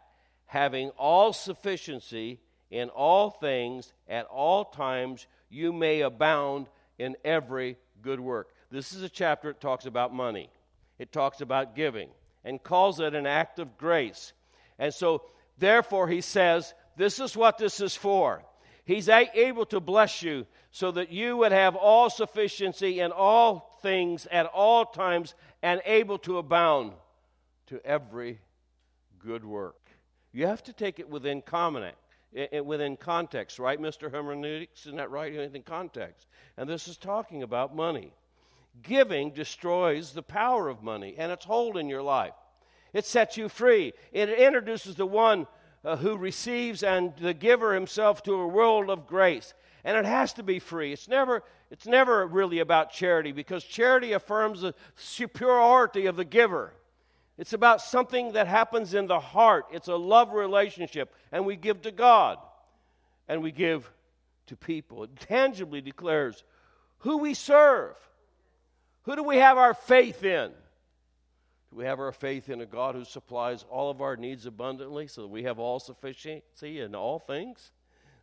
having 0.47 0.91
all 0.91 1.33
sufficiency 1.33 2.41
in 2.71 2.89
all 2.89 3.31
things 3.31 3.93
at 4.09 4.27
all 4.27 4.65
times, 4.65 5.27
you 5.49 5.73
may 5.73 6.01
abound 6.01 6.67
in 6.99 7.17
every 7.25 7.77
good 8.03 8.19
work. 8.19 8.49
This 8.71 8.93
is 8.93 9.03
a 9.03 9.09
chapter 9.09 9.49
that 9.53 9.61
talks 9.61 9.87
about 9.87 10.13
money, 10.13 10.51
it 10.99 11.13
talks 11.13 11.41
about 11.41 11.77
giving, 11.77 12.09
and 12.45 12.63
calls 12.63 12.99
it 12.99 13.15
an 13.15 13.27
act 13.27 13.61
of 13.61 13.79
grace. 13.79 14.33
And 14.79 14.93
so, 14.93 15.23
therefore, 15.59 16.09
he 16.09 16.21
says, 16.21 16.75
This 16.97 17.21
is 17.21 17.37
what 17.37 17.59
this 17.59 17.81
is 17.81 17.97
for. 17.97 18.45
He's 18.85 19.09
able 19.09 19.67
to 19.67 19.81
bless 19.81 20.23
you 20.23 20.47
so 20.73 20.91
that 20.93 21.13
you 21.13 21.37
would 21.37 21.53
have 21.53 21.77
all 21.77 22.11
sufficiency 22.11 23.01
in 23.01 23.13
all 23.13 23.79
things 23.83 24.27
at 24.31 24.47
all 24.47 24.87
times 24.87 25.35
and 25.63 25.81
able 25.85 26.19
to 26.19 26.39
abound 26.39 26.93
to 27.67 27.85
every 27.87 28.41
good 29.19 29.45
work. 29.45 29.77
You 30.33 30.47
have 30.47 30.63
to 30.65 30.73
take 30.73 30.99
it 30.99 31.09
within 31.09 31.43
common, 31.43 31.93
within 32.65 32.97
context, 32.97 33.59
right, 33.59 33.81
Mr. 33.81 34.11
Hermeneutics? 34.11 34.87
Isn't 34.87 34.97
that 34.97 35.11
right? 35.11 35.33
In 35.33 35.63
context. 35.63 36.27
And 36.57 36.69
this 36.69 36.89
is 36.89 36.97
talking 36.97 37.43
about 37.43 37.77
money. 37.77 38.13
Giving 38.83 39.33
destroys 39.33 40.13
the 40.13 40.23
power 40.23 40.69
of 40.69 40.83
money 40.83 41.15
and 41.19 41.31
its 41.31 41.45
hold 41.45 41.77
in 41.77 41.89
your 41.89 42.03
life. 42.03 42.33
It 42.93 43.07
sets 43.07 43.37
you 43.37 43.49
free. 43.49 43.95
It 44.13 44.29
introduces 44.29 44.97
the 44.97 45.07
one 45.07 45.47
uh, 45.85 45.97
who 45.97 46.17
receives 46.17 46.83
and 46.83 47.15
the 47.17 47.35
giver 47.35 47.75
himself 47.75 48.23
to 48.25 48.35
a 48.35 48.47
world 48.47 48.91
of 48.91 49.07
grace. 49.07 49.55
And 49.85 49.97
it 49.97 50.05
has 50.05 50.33
to 50.35 50.43
be 50.43 50.59
free. 50.59 50.93
It's 50.93 51.09
never, 51.09 51.43
it's 51.71 51.87
never 51.87 52.27
really 52.27 52.61
about 52.61 52.93
charity 52.93 53.33
because 53.33 53.65
charity 53.65 54.13
affirms 54.13 54.61
the 54.61 54.75
superiority 54.95 56.07
of 56.07 56.17
the 56.17 56.25
giver. 56.25 56.73
It's 57.39 57.53
about 57.53 57.81
something 57.81 58.33
that 58.33 58.47
happens 58.47 58.95
in 58.95 59.07
the 59.07 59.19
heart. 59.19 59.67
It's 59.73 59.89
a 59.89 59.97
love 59.97 60.33
relationship, 60.33 61.15
and 61.33 61.45
we 61.45 61.57
give 61.57 61.83
to 61.83 61.91
God 61.91 62.39
and 63.27 63.43
we 63.43 63.51
give 63.51 63.91
to 64.47 64.57
people. 64.57 65.05
It 65.05 65.17
tangibly 65.17 65.81
declares 65.81 66.45
who 66.99 67.17
we 67.19 67.35
serve. 67.35 67.97
Who 69.05 69.17
do 69.17 69.23
we 69.23 69.39
have 69.39 69.59
our 69.59 69.75
faith 69.75 70.23
in? 70.23 70.53
We 71.75 71.85
have 71.85 72.01
our 72.01 72.13
faith 72.13 72.51
in 72.51 72.61
a 72.61 72.67
God 72.67 72.95
who 72.95 73.05
supplies 73.05 73.65
all 73.71 73.91
of 73.91 74.03
our 74.03 74.17
needs 74.17 74.45
abundantly 74.45 75.07
so 75.07 75.23
that 75.23 75.29
we 75.29 75.45
have 75.45 75.59
all 75.59 75.81
sufficiency 75.81 76.81
in 76.81 76.95
all 76.95 77.19
things? 77.19 77.73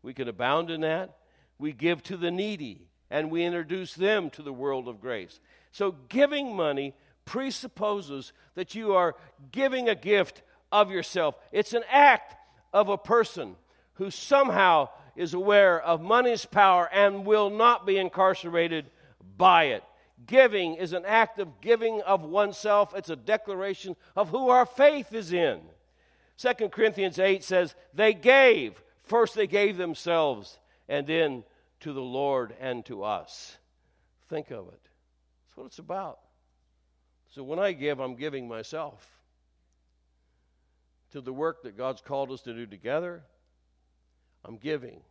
We 0.03 0.13
can 0.13 0.27
abound 0.27 0.69
in 0.69 0.81
that. 0.81 1.17
We 1.57 1.73
give 1.73 2.03
to 2.03 2.17
the 2.17 2.31
needy 2.31 2.87
and 3.09 3.31
we 3.31 3.43
introduce 3.43 3.95
them 3.95 4.29
to 4.31 4.43
the 4.43 4.53
world 4.53 4.87
of 4.87 5.01
grace. 5.01 5.39
So, 5.71 5.95
giving 6.09 6.55
money 6.55 6.93
presupposes 7.25 8.33
that 8.55 8.75
you 8.75 8.93
are 8.93 9.15
giving 9.51 9.89
a 9.89 9.95
gift 9.95 10.43
of 10.71 10.91
yourself. 10.91 11.35
It's 11.51 11.73
an 11.73 11.83
act 11.89 12.35
of 12.71 12.89
a 12.89 12.97
person 12.97 13.55
who 13.93 14.11
somehow 14.11 14.89
is 15.15 15.33
aware 15.33 15.81
of 15.81 16.01
money's 16.01 16.45
power 16.45 16.87
and 16.91 17.25
will 17.25 17.49
not 17.49 17.85
be 17.85 17.97
incarcerated 17.97 18.89
by 19.37 19.65
it. 19.65 19.83
Giving 20.25 20.75
is 20.75 20.93
an 20.93 21.05
act 21.05 21.39
of 21.39 21.61
giving 21.61 22.01
of 22.01 22.23
oneself, 22.23 22.93
it's 22.95 23.09
a 23.09 23.15
declaration 23.15 23.95
of 24.15 24.29
who 24.29 24.49
our 24.49 24.65
faith 24.65 25.13
is 25.13 25.31
in. 25.31 25.61
2 26.37 26.69
Corinthians 26.69 27.19
8 27.19 27.43
says, 27.43 27.75
They 27.93 28.13
gave. 28.13 28.81
First, 29.03 29.35
they 29.35 29.47
gave 29.47 29.77
themselves, 29.77 30.59
and 30.87 31.07
then 31.07 31.43
to 31.81 31.93
the 31.93 32.01
Lord 32.01 32.55
and 32.59 32.85
to 32.85 33.03
us. 33.03 33.57
Think 34.29 34.51
of 34.51 34.67
it. 34.67 34.81
That's 34.81 35.57
what 35.57 35.65
it's 35.65 35.79
about. 35.79 36.19
So 37.29 37.43
when 37.43 37.59
I 37.59 37.71
give, 37.71 37.99
I'm 37.99 38.15
giving 38.15 38.47
myself 38.47 39.19
to 41.11 41.21
the 41.21 41.33
work 41.33 41.63
that 41.63 41.77
God's 41.77 42.01
called 42.01 42.31
us 42.31 42.41
to 42.41 42.53
do 42.53 42.65
together. 42.65 43.23
I'm 44.45 44.57
giving. 44.57 45.01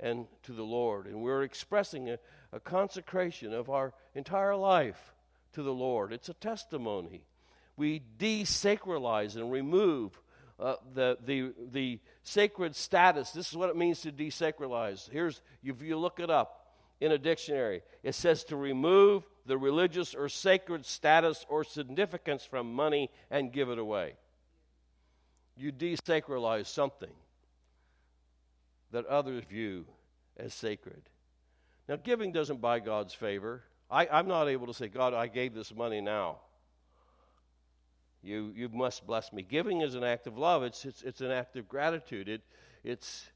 And 0.00 0.26
to 0.44 0.52
the 0.52 0.62
Lord. 0.62 1.06
And 1.06 1.22
we're 1.22 1.42
expressing 1.42 2.10
a, 2.10 2.18
a 2.52 2.60
consecration 2.60 3.52
of 3.52 3.70
our 3.70 3.92
entire 4.14 4.56
life 4.56 5.14
to 5.52 5.62
the 5.62 5.72
Lord. 5.72 6.12
It's 6.12 6.28
a 6.28 6.34
testimony. 6.34 7.24
We 7.76 8.02
desacralize 8.18 9.36
and 9.36 9.50
remove 9.50 10.20
uh, 10.58 10.76
the, 10.94 11.18
the, 11.24 11.52
the 11.72 12.00
sacred 12.22 12.76
status. 12.76 13.30
This 13.32 13.50
is 13.50 13.56
what 13.56 13.70
it 13.70 13.76
means 13.76 14.00
to 14.02 14.12
desacralize. 14.12 15.10
Here's, 15.10 15.42
if 15.62 15.82
you 15.82 15.98
look 15.98 16.20
it 16.20 16.30
up 16.30 16.66
in 17.00 17.12
a 17.12 17.18
dictionary, 17.18 17.82
it 18.02 18.14
says 18.14 18.44
to 18.44 18.56
remove 18.56 19.24
the 19.46 19.58
religious 19.58 20.14
or 20.14 20.28
sacred 20.28 20.86
status 20.86 21.44
or 21.48 21.64
significance 21.64 22.44
from 22.44 22.72
money 22.72 23.10
and 23.30 23.52
give 23.52 23.68
it 23.68 23.78
away. 23.78 24.14
You 25.56 25.72
desacralize 25.72 26.66
something 26.66 27.10
that 28.94 29.06
others 29.06 29.42
view 29.44 29.84
as 30.36 30.54
sacred. 30.54 31.02
Now, 31.88 31.96
giving 31.96 32.30
doesn't 32.30 32.60
buy 32.60 32.78
God's 32.78 33.12
favor. 33.12 33.64
I, 33.90 34.06
I'm 34.06 34.28
not 34.28 34.48
able 34.48 34.68
to 34.68 34.74
say, 34.74 34.86
God, 34.86 35.12
I 35.12 35.26
gave 35.26 35.52
this 35.52 35.74
money 35.74 36.00
now. 36.00 36.38
You, 38.22 38.52
you 38.54 38.68
must 38.68 39.04
bless 39.04 39.32
me. 39.32 39.42
Giving 39.42 39.80
is 39.80 39.96
an 39.96 40.04
act 40.04 40.28
of 40.28 40.38
love, 40.38 40.62
it's, 40.62 40.84
it's, 40.84 41.02
it's 41.02 41.20
an 41.20 41.32
act 41.32 41.56
of 41.56 41.68
gratitude. 41.68 42.28
It 42.28 42.42
it's, 42.84 43.26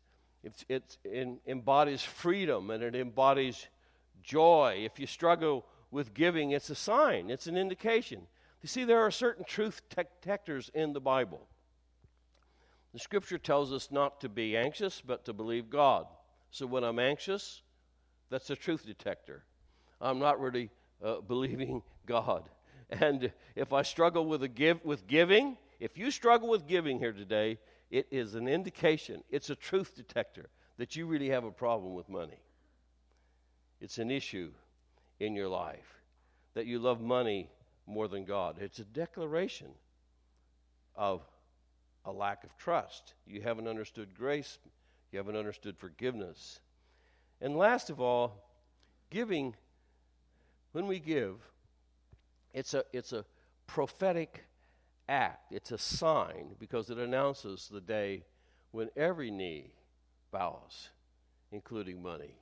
it's, 0.45 0.65
it's 0.69 0.99
embodies 1.47 2.03
freedom 2.03 2.71
and 2.71 2.83
it 2.83 2.95
embodies 2.95 3.67
joy. 4.23 4.83
If 4.85 5.01
you 5.01 5.09
struggle 5.09 5.67
with 5.91 6.15
giving, 6.15 6.53
it's 6.53 6.71
a 6.71 6.77
sign, 6.77 7.31
it's 7.31 7.49
an 7.49 7.57
indication. 7.57 8.29
You 8.63 8.69
see, 8.69 8.85
there 8.85 9.01
are 9.01 9.11
certain 9.11 9.45
truth 9.45 9.83
detectors 9.89 10.71
in 10.73 10.93
the 10.93 11.01
Bible. 11.01 11.49
The 12.99 13.03
scripture 13.05 13.38
tells 13.38 13.72
us 13.72 13.92
not 13.92 14.20
to 14.22 14.28
be 14.28 14.57
anxious, 14.57 15.01
but 15.01 15.24
to 15.26 15.32
believe 15.32 15.70
God. 15.70 16.09
So 16.51 16.66
when 16.66 16.82
I'm 16.82 16.99
anxious, 16.99 17.62
that's 18.28 18.51
a 18.51 18.57
truth 18.57 18.84
detector. 18.84 19.44
I'm 20.01 20.18
not 20.18 20.40
really 20.40 20.70
uh, 21.01 21.20
believing 21.28 21.82
God. 22.07 22.49
And 22.90 23.30
if 23.55 23.72
I 23.72 23.82
struggle 23.82 24.26
with, 24.26 24.42
a 24.42 24.49
give, 24.49 24.84
with 24.84 25.07
giving, 25.07 25.57
if 25.78 25.96
you 25.96 26.11
struggle 26.11 26.49
with 26.49 26.66
giving 26.66 26.99
here 26.99 27.12
today, 27.12 27.61
it 27.88 28.09
is 28.11 28.34
an 28.34 28.49
indication, 28.49 29.22
it's 29.30 29.49
a 29.49 29.55
truth 29.55 29.94
detector 29.94 30.49
that 30.76 30.96
you 30.96 31.07
really 31.07 31.28
have 31.28 31.44
a 31.44 31.53
problem 31.53 31.94
with 31.94 32.09
money. 32.09 32.42
It's 33.80 33.99
an 33.99 34.11
issue 34.11 34.51
in 35.20 35.36
your 35.36 35.49
life 35.49 36.01
that 36.55 36.66
you 36.66 36.80
love 36.80 37.01
money 37.01 37.49
more 37.86 38.09
than 38.09 38.24
God. 38.24 38.57
It's 38.61 38.80
a 38.80 38.84
declaration 38.84 39.68
of 40.96 41.22
a 42.05 42.12
lack 42.12 42.44
of 42.44 42.57
trust. 42.57 43.14
You 43.26 43.40
haven't 43.40 43.68
understood 43.68 44.14
grace, 44.16 44.59
you 45.12 45.18
haven't 45.18 45.36
understood 45.36 45.76
forgiveness. 45.78 46.61
And 47.40 47.57
last 47.57 47.90
of 47.90 48.01
all, 48.01 48.44
giving, 49.11 49.55
when 50.72 50.86
we 50.86 50.99
give, 50.99 51.36
it's 52.53 52.74
a, 52.74 52.84
it's 52.92 53.12
a 53.12 53.24
prophetic 53.66 54.44
act, 55.09 55.53
it's 55.53 55.72
a 55.72 55.78
sign 55.78 56.57
because 56.59 56.90
it 56.90 56.99
announces 56.99 57.68
the 57.68 57.80
day 57.80 58.24
when 58.72 58.88
every 58.96 59.30
knee 59.30 59.72
bows, 60.30 60.90
including 61.53 62.03
money. 62.03 62.34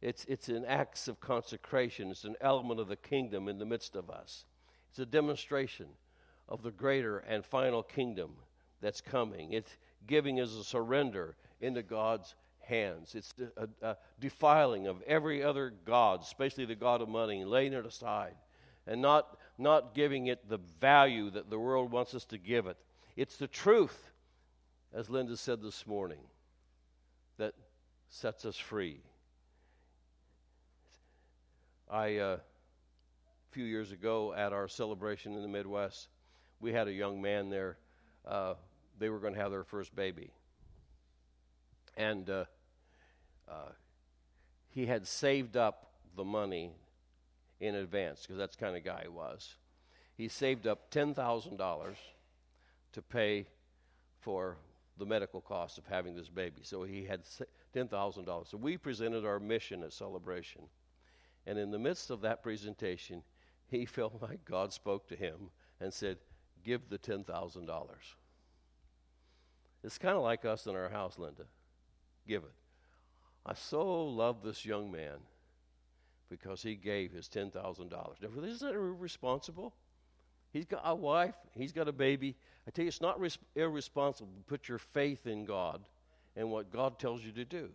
It's, 0.00 0.24
it's 0.26 0.48
an 0.48 0.64
act 0.66 1.08
of 1.08 1.20
consecration, 1.20 2.10
it's 2.10 2.24
an 2.24 2.36
element 2.40 2.80
of 2.80 2.88
the 2.88 2.96
kingdom 2.96 3.48
in 3.48 3.58
the 3.58 3.64
midst 3.64 3.96
of 3.96 4.10
us. 4.10 4.44
It's 4.90 4.98
a 4.98 5.06
demonstration 5.06 5.86
of 6.48 6.62
the 6.62 6.70
greater 6.70 7.18
and 7.18 7.44
final 7.44 7.82
kingdom 7.82 8.36
that's 8.86 9.00
coming. 9.00 9.52
It's 9.52 9.76
giving 10.06 10.38
as 10.38 10.54
a 10.54 10.62
surrender 10.62 11.34
into 11.60 11.82
God's 11.82 12.36
hands. 12.60 13.16
It's 13.16 13.34
a, 13.56 13.68
a, 13.82 13.96
defiling 14.20 14.86
of 14.86 15.02
every 15.08 15.42
other 15.42 15.72
God, 15.84 16.22
especially 16.22 16.66
the 16.66 16.76
God 16.76 17.02
of 17.02 17.08
money, 17.08 17.44
laying 17.44 17.72
it 17.72 17.84
aside 17.84 18.36
and 18.86 19.02
not, 19.02 19.38
not 19.58 19.92
giving 19.92 20.28
it 20.28 20.48
the 20.48 20.60
value 20.80 21.30
that 21.30 21.50
the 21.50 21.58
world 21.58 21.90
wants 21.90 22.14
us 22.14 22.24
to 22.26 22.38
give 22.38 22.68
it. 22.68 22.76
It's 23.16 23.36
the 23.36 23.48
truth, 23.48 24.12
as 24.94 25.10
Linda 25.10 25.36
said 25.36 25.60
this 25.60 25.84
morning, 25.84 26.20
that 27.38 27.54
sets 28.08 28.44
us 28.44 28.56
free. 28.56 29.00
I, 31.90 32.18
uh, 32.18 32.36
a 32.36 33.50
few 33.50 33.64
years 33.64 33.90
ago 33.90 34.32
at 34.32 34.52
our 34.52 34.68
celebration 34.68 35.34
in 35.34 35.42
the 35.42 35.48
Midwest, 35.48 36.06
we 36.60 36.72
had 36.72 36.86
a 36.86 36.92
young 36.92 37.20
man 37.20 37.50
there. 37.50 37.78
Uh, 38.24 38.54
they 38.98 39.08
were 39.08 39.18
going 39.18 39.34
to 39.34 39.40
have 39.40 39.50
their 39.50 39.64
first 39.64 39.94
baby. 39.94 40.30
And 41.96 42.28
uh, 42.28 42.44
uh, 43.48 43.70
he 44.68 44.86
had 44.86 45.06
saved 45.06 45.56
up 45.56 45.90
the 46.16 46.24
money 46.24 46.72
in 47.60 47.74
advance 47.74 48.22
because 48.22 48.36
that's 48.36 48.56
kind 48.56 48.76
of 48.76 48.84
guy 48.84 49.00
he 49.02 49.08
was. 49.08 49.54
He 50.14 50.28
saved 50.28 50.66
up 50.66 50.90
$10,000 50.90 51.96
to 52.92 53.02
pay 53.02 53.46
for 54.20 54.56
the 54.98 55.06
medical 55.06 55.40
cost 55.40 55.78
of 55.78 55.86
having 55.86 56.16
this 56.16 56.28
baby. 56.28 56.62
So 56.62 56.82
he 56.82 57.04
had 57.04 57.22
$10,000. 57.74 58.48
So 58.48 58.56
we 58.56 58.76
presented 58.78 59.24
our 59.24 59.38
mission 59.38 59.82
at 59.82 59.92
celebration. 59.92 60.62
And 61.46 61.58
in 61.58 61.70
the 61.70 61.78
midst 61.78 62.10
of 62.10 62.22
that 62.22 62.42
presentation, 62.42 63.22
he 63.66 63.84
felt 63.86 64.22
like 64.22 64.44
God 64.44 64.72
spoke 64.72 65.06
to 65.08 65.16
him 65.16 65.50
and 65.80 65.92
said, 65.92 66.18
Give 66.64 66.88
the 66.88 66.98
$10,000. 66.98 67.68
It's 69.84 69.98
kind 69.98 70.16
of 70.16 70.22
like 70.22 70.44
us 70.44 70.66
in 70.66 70.74
our 70.74 70.88
house, 70.88 71.18
Linda. 71.18 71.44
Give 72.26 72.42
it. 72.42 72.52
I 73.44 73.54
so 73.54 74.04
love 74.04 74.42
this 74.42 74.64
young 74.64 74.90
man 74.90 75.18
because 76.28 76.62
he 76.62 76.74
gave 76.74 77.12
his 77.12 77.28
$10,000. 77.28 77.90
Now, 77.90 78.44
isn't 78.44 78.68
that 78.68 78.74
irresponsible? 78.74 79.72
He's 80.52 80.64
got 80.64 80.82
a 80.84 80.94
wife, 80.94 81.36
he's 81.54 81.72
got 81.72 81.86
a 81.86 81.92
baby. 81.92 82.34
I 82.66 82.70
tell 82.70 82.84
you, 82.84 82.88
it's 82.88 83.00
not 83.00 83.20
res- 83.20 83.38
irresponsible 83.54 84.32
to 84.36 84.42
put 84.44 84.68
your 84.68 84.78
faith 84.78 85.26
in 85.26 85.44
God 85.44 85.82
and 86.34 86.50
what 86.50 86.72
God 86.72 86.98
tells 86.98 87.22
you 87.22 87.32
to 87.32 87.44
do 87.44 87.70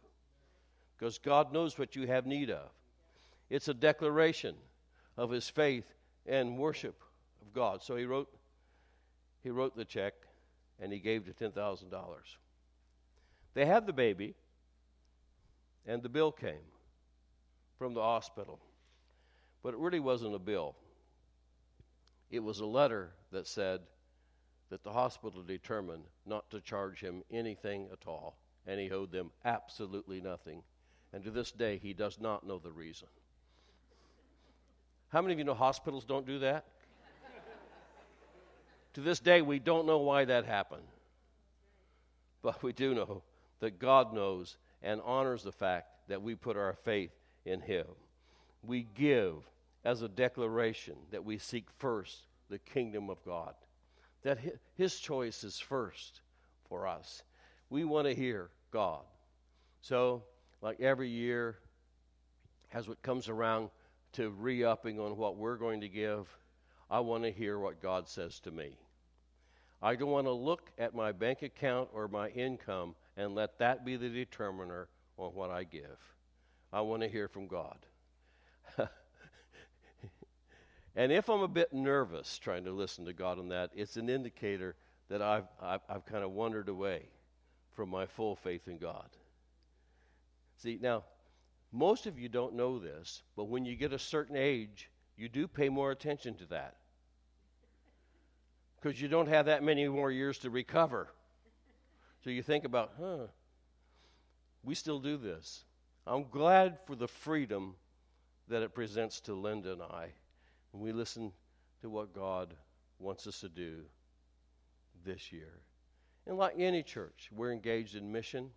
because 0.97 1.17
God 1.17 1.51
knows 1.51 1.79
what 1.79 1.95
you 1.95 2.05
have 2.07 2.27
need 2.27 2.51
of. 2.51 2.69
It's 3.49 3.67
a 3.67 3.73
declaration 3.73 4.55
of 5.17 5.31
his 5.31 5.49
faith 5.49 5.93
and 6.27 6.57
worship 6.57 7.01
of 7.41 7.53
God. 7.53 7.81
So 7.81 7.95
he 7.95 8.05
wrote, 8.05 8.29
he 9.43 9.49
wrote 9.49 9.75
the 9.75 9.85
check 9.85 10.13
and 10.81 10.91
he 10.91 10.99
gave 10.99 11.25
the 11.25 11.31
$10,000. 11.31 11.85
They 13.53 13.65
had 13.65 13.85
the 13.85 13.93
baby, 13.93 14.33
and 15.85 16.01
the 16.01 16.09
bill 16.09 16.31
came 16.31 16.65
from 17.77 17.93
the 17.93 18.01
hospital. 18.01 18.59
But 19.63 19.75
it 19.75 19.79
really 19.79 19.99
wasn't 19.99 20.35
a 20.35 20.39
bill, 20.39 20.75
it 22.31 22.39
was 22.39 22.59
a 22.59 22.65
letter 22.65 23.11
that 23.31 23.47
said 23.47 23.81
that 24.69 24.83
the 24.83 24.91
hospital 24.91 25.43
determined 25.43 26.03
not 26.25 26.49
to 26.49 26.61
charge 26.61 26.99
him 26.99 27.23
anything 27.29 27.87
at 27.91 28.07
all, 28.07 28.37
and 28.65 28.79
he 28.79 28.89
owed 28.89 29.11
them 29.11 29.29
absolutely 29.45 30.21
nothing. 30.21 30.63
And 31.13 31.23
to 31.25 31.31
this 31.31 31.51
day, 31.51 31.77
he 31.77 31.93
does 31.93 32.19
not 32.19 32.47
know 32.47 32.57
the 32.57 32.71
reason. 32.71 33.09
How 35.09 35.21
many 35.21 35.33
of 35.33 35.39
you 35.39 35.45
know 35.45 35.53
hospitals 35.53 36.05
don't 36.05 36.25
do 36.25 36.39
that? 36.39 36.65
To 38.93 39.01
this 39.01 39.19
day, 39.19 39.41
we 39.41 39.59
don't 39.59 39.85
know 39.85 39.99
why 39.99 40.25
that 40.25 40.45
happened. 40.45 40.83
But 42.41 42.61
we 42.63 42.73
do 42.73 42.93
know 42.93 43.23
that 43.59 43.79
God 43.79 44.13
knows 44.13 44.57
and 44.81 45.01
honors 45.05 45.43
the 45.43 45.51
fact 45.51 45.87
that 46.07 46.21
we 46.21 46.35
put 46.35 46.57
our 46.57 46.73
faith 46.73 47.11
in 47.45 47.61
Him. 47.61 47.85
We 48.63 48.87
give 48.95 49.35
as 49.85 50.01
a 50.01 50.09
declaration 50.09 50.95
that 51.11 51.23
we 51.23 51.37
seek 51.37 51.65
first 51.77 52.25
the 52.49 52.59
kingdom 52.59 53.09
of 53.09 53.23
God, 53.23 53.53
that 54.23 54.39
His 54.75 54.99
choice 54.99 55.43
is 55.43 55.59
first 55.59 56.21
for 56.67 56.87
us. 56.87 57.23
We 57.69 57.83
want 57.85 58.07
to 58.07 58.15
hear 58.15 58.49
God. 58.71 59.01
So, 59.81 60.23
like 60.61 60.79
every 60.79 61.09
year, 61.09 61.57
as 62.73 62.87
it 62.87 63.01
comes 63.01 63.29
around 63.29 63.69
to 64.13 64.29
re 64.29 64.63
upping 64.63 64.99
on 64.99 65.17
what 65.17 65.37
we're 65.37 65.55
going 65.55 65.81
to 65.81 65.87
give, 65.87 66.27
I 66.91 66.99
want 66.99 67.23
to 67.23 67.31
hear 67.31 67.57
what 67.57 67.81
God 67.81 68.09
says 68.09 68.41
to 68.41 68.51
me. 68.51 68.77
I 69.81 69.95
don't 69.95 70.11
want 70.11 70.27
to 70.27 70.33
look 70.33 70.71
at 70.77 70.93
my 70.93 71.13
bank 71.13 71.41
account 71.41 71.87
or 71.93 72.09
my 72.09 72.27
income 72.29 72.95
and 73.15 73.33
let 73.33 73.57
that 73.59 73.85
be 73.85 73.95
the 73.95 74.09
determiner 74.09 74.89
on 75.17 75.33
what 75.33 75.49
I 75.49 75.63
give. 75.63 75.97
I 76.73 76.81
want 76.81 77.01
to 77.01 77.07
hear 77.07 77.29
from 77.29 77.47
God. 77.47 77.77
and 80.95 81.13
if 81.13 81.29
I'm 81.29 81.39
a 81.39 81.47
bit 81.47 81.71
nervous 81.71 82.37
trying 82.37 82.65
to 82.65 82.73
listen 82.73 83.05
to 83.05 83.13
God 83.13 83.39
on 83.39 83.47
that, 83.47 83.71
it's 83.73 83.95
an 83.95 84.09
indicator 84.09 84.75
that 85.07 85.21
I've, 85.21 85.47
I've, 85.61 85.81
I've 85.87 86.05
kind 86.05 86.25
of 86.25 86.31
wandered 86.31 86.67
away 86.67 87.03
from 87.73 87.87
my 87.87 88.05
full 88.05 88.35
faith 88.35 88.67
in 88.67 88.77
God. 88.77 89.07
See, 90.57 90.77
now, 90.81 91.05
most 91.71 92.05
of 92.05 92.19
you 92.19 92.27
don't 92.27 92.55
know 92.55 92.79
this, 92.79 93.23
but 93.37 93.45
when 93.45 93.63
you 93.63 93.77
get 93.77 93.93
a 93.93 93.99
certain 93.99 94.35
age, 94.35 94.91
you 95.15 95.29
do 95.29 95.47
pay 95.47 95.69
more 95.69 95.91
attention 95.91 96.35
to 96.35 96.45
that 96.47 96.75
because 98.81 98.99
you 98.99 99.07
don't 99.07 99.27
have 99.27 99.45
that 99.45 99.63
many 99.63 99.87
more 99.87 100.11
years 100.11 100.39
to 100.39 100.49
recover. 100.49 101.07
So 102.23 102.29
you 102.29 102.41
think 102.41 102.65
about, 102.65 102.93
huh, 102.99 103.27
we 104.63 104.75
still 104.75 104.99
do 104.99 105.17
this. 105.17 105.63
I'm 106.07 106.25
glad 106.29 106.79
for 106.85 106.95
the 106.95 107.07
freedom 107.07 107.75
that 108.47 108.63
it 108.63 108.73
presents 108.73 109.19
to 109.21 109.33
Linda 109.33 109.73
and 109.73 109.81
I 109.81 110.09
when 110.71 110.83
we 110.83 110.91
listen 110.91 111.31
to 111.81 111.89
what 111.89 112.13
God 112.13 112.53
wants 112.99 113.27
us 113.27 113.39
to 113.41 113.49
do 113.49 113.81
this 115.05 115.31
year. 115.31 115.59
And 116.27 116.37
like 116.37 116.53
any 116.57 116.83
church, 116.83 117.29
we're 117.31 117.51
engaged 117.51 117.95
in 117.95 118.11
mission, 118.11 118.49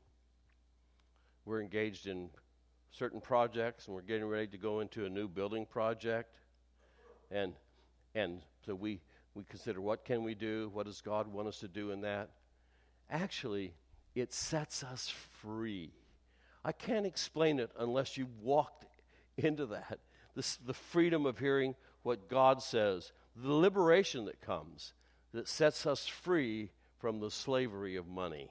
we're 1.45 1.61
engaged 1.61 2.07
in 2.07 2.31
certain 2.91 3.20
projects, 3.20 3.87
and 3.87 3.95
we're 3.95 4.03
getting 4.03 4.27
ready 4.27 4.47
to 4.49 4.59
go 4.59 4.81
into 4.81 5.05
a 5.05 5.09
new 5.09 5.29
building 5.29 5.66
project. 5.66 6.35
And, 7.31 7.55
and 8.14 8.41
so 8.64 8.75
we, 8.75 9.01
we 9.35 9.45
consider 9.45 9.80
what 9.80 10.05
can 10.05 10.22
we 10.22 10.35
do? 10.35 10.70
What 10.72 10.87
does 10.87 11.01
God 11.01 11.26
want 11.26 11.49
us 11.49 11.59
to 11.61 11.68
do 11.68 11.91
in 11.91 12.03
that? 12.03 12.30
Actually, 13.11 13.74
it 14.14 14.32
sets 14.32 14.82
us 14.85 15.12
free. 15.43 15.91
I 16.64 16.72
can't 16.72 17.07
explain 17.07 17.59
it 17.59 17.70
unless 17.78 18.16
you 18.16 18.28
walked 18.41 18.87
into 19.37 19.66
that. 19.66 19.99
This, 20.35 20.57
the 20.57 20.74
freedom 20.74 21.26
of 21.26 21.39
hearing 21.39 21.74
what 22.03 22.28
God 22.28 22.62
says, 22.62 23.12
the 23.37 23.53
liberation 23.53 24.24
that 24.26 24.41
comes 24.41 24.93
that 25.32 25.49
sets 25.49 25.87
us 25.87 26.07
free 26.07 26.70
from 26.99 27.20
the 27.20 27.30
slavery 27.30 27.97
of 27.97 28.07
money 28.07 28.51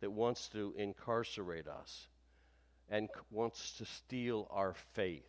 that 0.00 0.10
wants 0.10 0.48
to 0.48 0.74
incarcerate 0.76 1.68
us 1.68 2.08
and 2.90 3.08
wants 3.30 3.72
to 3.78 3.84
steal 3.84 4.48
our 4.50 4.74
faith 4.94 5.28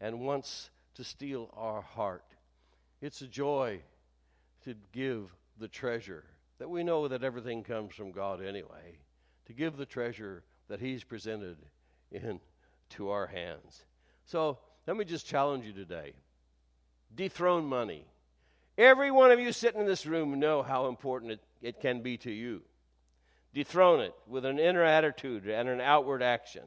and 0.00 0.20
wants 0.20 0.70
to 0.94 1.04
steal 1.04 1.50
our 1.56 1.80
heart. 1.80 2.24
It's 3.00 3.22
a 3.22 3.26
joy 3.26 3.80
to 4.64 4.74
give 4.92 5.34
the 5.58 5.68
treasure 5.68 6.24
that 6.58 6.68
we 6.68 6.84
know 6.84 7.08
that 7.08 7.24
everything 7.24 7.62
comes 7.64 7.94
from 7.94 8.12
God 8.12 8.42
anyway, 8.42 8.98
to 9.46 9.52
give 9.52 9.76
the 9.76 9.86
treasure 9.86 10.44
that 10.68 10.80
He's 10.80 11.04
presented 11.04 11.56
into 12.10 13.10
our 13.10 13.26
hands. 13.26 13.84
So 14.26 14.58
let 14.86 14.96
me 14.96 15.04
just 15.04 15.26
challenge 15.26 15.66
you 15.66 15.72
today 15.72 16.12
dethrone 17.14 17.66
money. 17.66 18.06
Every 18.78 19.10
one 19.10 19.30
of 19.30 19.38
you 19.38 19.52
sitting 19.52 19.80
in 19.80 19.86
this 19.86 20.06
room 20.06 20.38
know 20.38 20.62
how 20.62 20.86
important 20.86 21.32
it, 21.32 21.40
it 21.60 21.80
can 21.80 22.00
be 22.00 22.16
to 22.18 22.30
you. 22.30 22.62
Dethrone 23.52 24.00
it 24.00 24.14
with 24.26 24.46
an 24.46 24.58
inner 24.58 24.82
attitude 24.82 25.46
and 25.46 25.68
an 25.68 25.80
outward 25.80 26.22
action. 26.22 26.62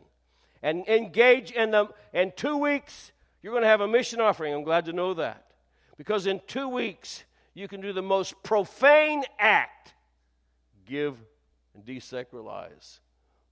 And 0.61 0.87
engage 0.87 1.51
in 1.51 1.71
them. 1.71 1.89
In 2.13 2.31
two 2.35 2.57
weeks, 2.57 3.11
you're 3.41 3.53
going 3.53 3.63
to 3.63 3.69
have 3.69 3.81
a 3.81 3.87
mission 3.87 4.21
offering. 4.21 4.53
I'm 4.53 4.63
glad 4.63 4.85
to 4.85 4.93
know 4.93 5.15
that. 5.15 5.45
Because 5.97 6.27
in 6.27 6.41
two 6.45 6.67
weeks, 6.67 7.23
you 7.55 7.67
can 7.67 7.81
do 7.81 7.93
the 7.93 8.01
most 8.01 8.35
profane 8.43 9.23
act 9.39 9.93
give 10.85 11.17
and 11.73 11.83
desacralize 11.83 12.99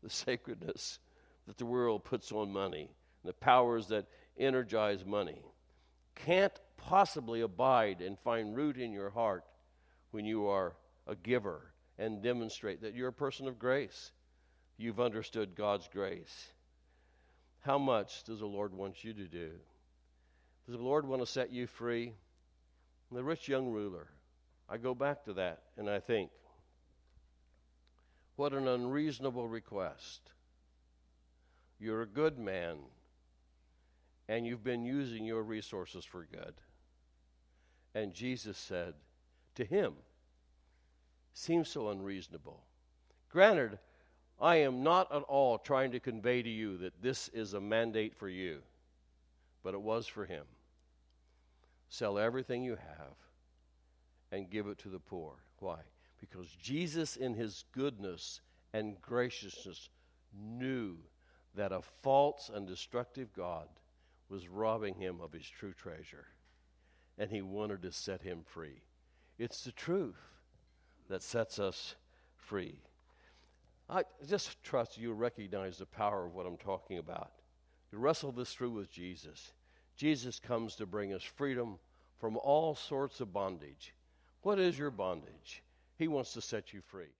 the 0.04 0.10
sacredness 0.10 1.00
that 1.48 1.58
the 1.58 1.66
world 1.66 2.04
puts 2.04 2.32
on 2.32 2.52
money, 2.52 2.92
the 3.24 3.34
powers 3.34 3.88
that 3.88 4.06
energize 4.38 5.06
money. 5.06 5.42
Can't 6.16 6.54
possibly 6.78 7.42
abide 7.42 8.02
and 8.02 8.20
find 8.20 8.56
root 8.56 8.78
in 8.78 8.92
your 8.92 9.10
heart 9.10 9.46
when 10.12 10.26
you 10.26 10.48
are 10.48 10.76
a 11.08 11.16
giver 11.16 11.74
and 11.98 12.22
demonstrate 12.22 12.82
that 12.82 12.94
you're 12.94 13.08
a 13.08 13.14
person 13.14 13.48
of 13.48 13.58
grace. 13.58 14.12
You've 14.78 15.00
understood 15.00 15.56
God's 15.56 15.88
grace. 15.92 16.52
How 17.62 17.78
much 17.78 18.24
does 18.24 18.40
the 18.40 18.46
Lord 18.46 18.74
want 18.74 19.04
you 19.04 19.14
to 19.14 19.26
do? 19.26 19.52
Does 20.66 20.76
the 20.76 20.84
Lord 20.84 21.08
want 21.08 21.22
to 21.22 21.26
set 21.26 21.52
you 21.52 21.68
free? 21.68 22.14
The 23.12 23.24
rich 23.24 23.48
young 23.48 23.70
ruler. 23.70 24.08
I 24.70 24.78
go 24.78 24.96
back 24.96 25.24
to 25.26 25.34
that 25.34 25.62
and 25.78 25.90
I 25.90 26.00
think, 26.00 26.32
what 28.36 28.54
an 28.54 28.68
unreasonable 28.68 29.48
request. 29.48 30.32
You're 31.80 32.02
a 32.02 32.08
good 32.08 32.40
man, 32.40 32.78
and 34.28 34.46
you've 34.46 34.64
been 34.64 34.84
using 34.84 35.26
your 35.26 35.44
resources 35.44 36.06
for 36.06 36.26
good. 36.26 36.56
And 37.94 38.14
Jesus 38.14 38.58
said 38.58 38.96
to 39.56 39.66
him, 39.66 39.94
Seems 41.34 41.70
so 41.70 41.90
unreasonable. 41.90 42.64
Granted, 43.30 43.80
I 44.40 44.58
am 44.58 44.84
not 44.84 45.14
at 45.14 45.24
all 45.24 45.58
trying 45.58 45.92
to 45.92 46.00
convey 46.00 46.42
to 46.42 46.50
you 46.50 46.78
that 46.78 47.02
this 47.02 47.28
is 47.30 47.54
a 47.54 47.62
mandate 47.62 48.16
for 48.16 48.30
you, 48.30 48.62
but 49.64 49.74
it 49.74 49.82
was 49.82 50.08
for 50.08 50.26
him. 50.26 50.46
Sell 51.90 52.18
everything 52.18 52.64
you 52.64 52.76
have 52.76 53.16
and 54.32 54.50
give 54.50 54.68
it 54.68 54.78
to 54.80 54.90
the 54.90 55.00
poor. 55.00 55.36
Why? 55.60 55.80
Because 56.20 56.50
Jesus, 56.62 57.16
in 57.16 57.34
his 57.34 57.66
goodness 57.72 58.42
and 58.74 59.00
graciousness, 59.02 59.90
knew 60.34 60.98
that 61.56 61.72
a 61.72 61.82
false 62.02 62.50
and 62.54 62.68
destructive 62.68 63.32
God 63.34 63.68
was 64.30 64.48
robbing 64.48 64.96
him 64.96 65.20
of 65.22 65.32
his 65.34 65.48
true 65.48 65.74
treasure, 65.74 66.26
and 67.20 67.30
he 67.30 67.42
wanted 67.42 67.84
to 67.84 67.92
set 67.92 68.22
him 68.24 68.40
free. 68.44 68.82
It's 69.38 69.64
the 69.64 69.72
truth 69.72 70.18
that 71.10 71.22
sets 71.22 71.60
us 71.60 71.96
free. 72.36 72.80
I 73.90 74.04
just 74.28 74.64
trust 74.64 74.98
you 74.98 75.14
recognize 75.14 75.78
the 75.78 75.86
power 75.86 76.26
of 76.26 76.34
what 76.34 76.48
I'm 76.48 76.58
talking 76.58 76.98
about. 76.98 77.32
You 77.92 78.00
wrestle 78.00 78.32
this 78.32 78.54
through 78.54 78.72
with 78.72 78.92
Jesus. 78.92 79.52
Jesus 79.96 80.40
comes 80.40 80.76
to 80.76 80.86
bring 80.86 81.14
us 81.14 81.24
freedom 81.24 81.78
from 82.20 82.38
all 82.38 82.76
sorts 82.76 83.20
of 83.20 83.34
bondage. 83.34 83.94
What 84.42 84.60
is 84.60 84.78
your 84.78 84.92
bondage? 84.92 85.64
He 85.98 86.08
wants 86.08 86.34
to 86.34 86.42
set 86.42 86.74
you 86.74 86.82
free. 86.82 87.12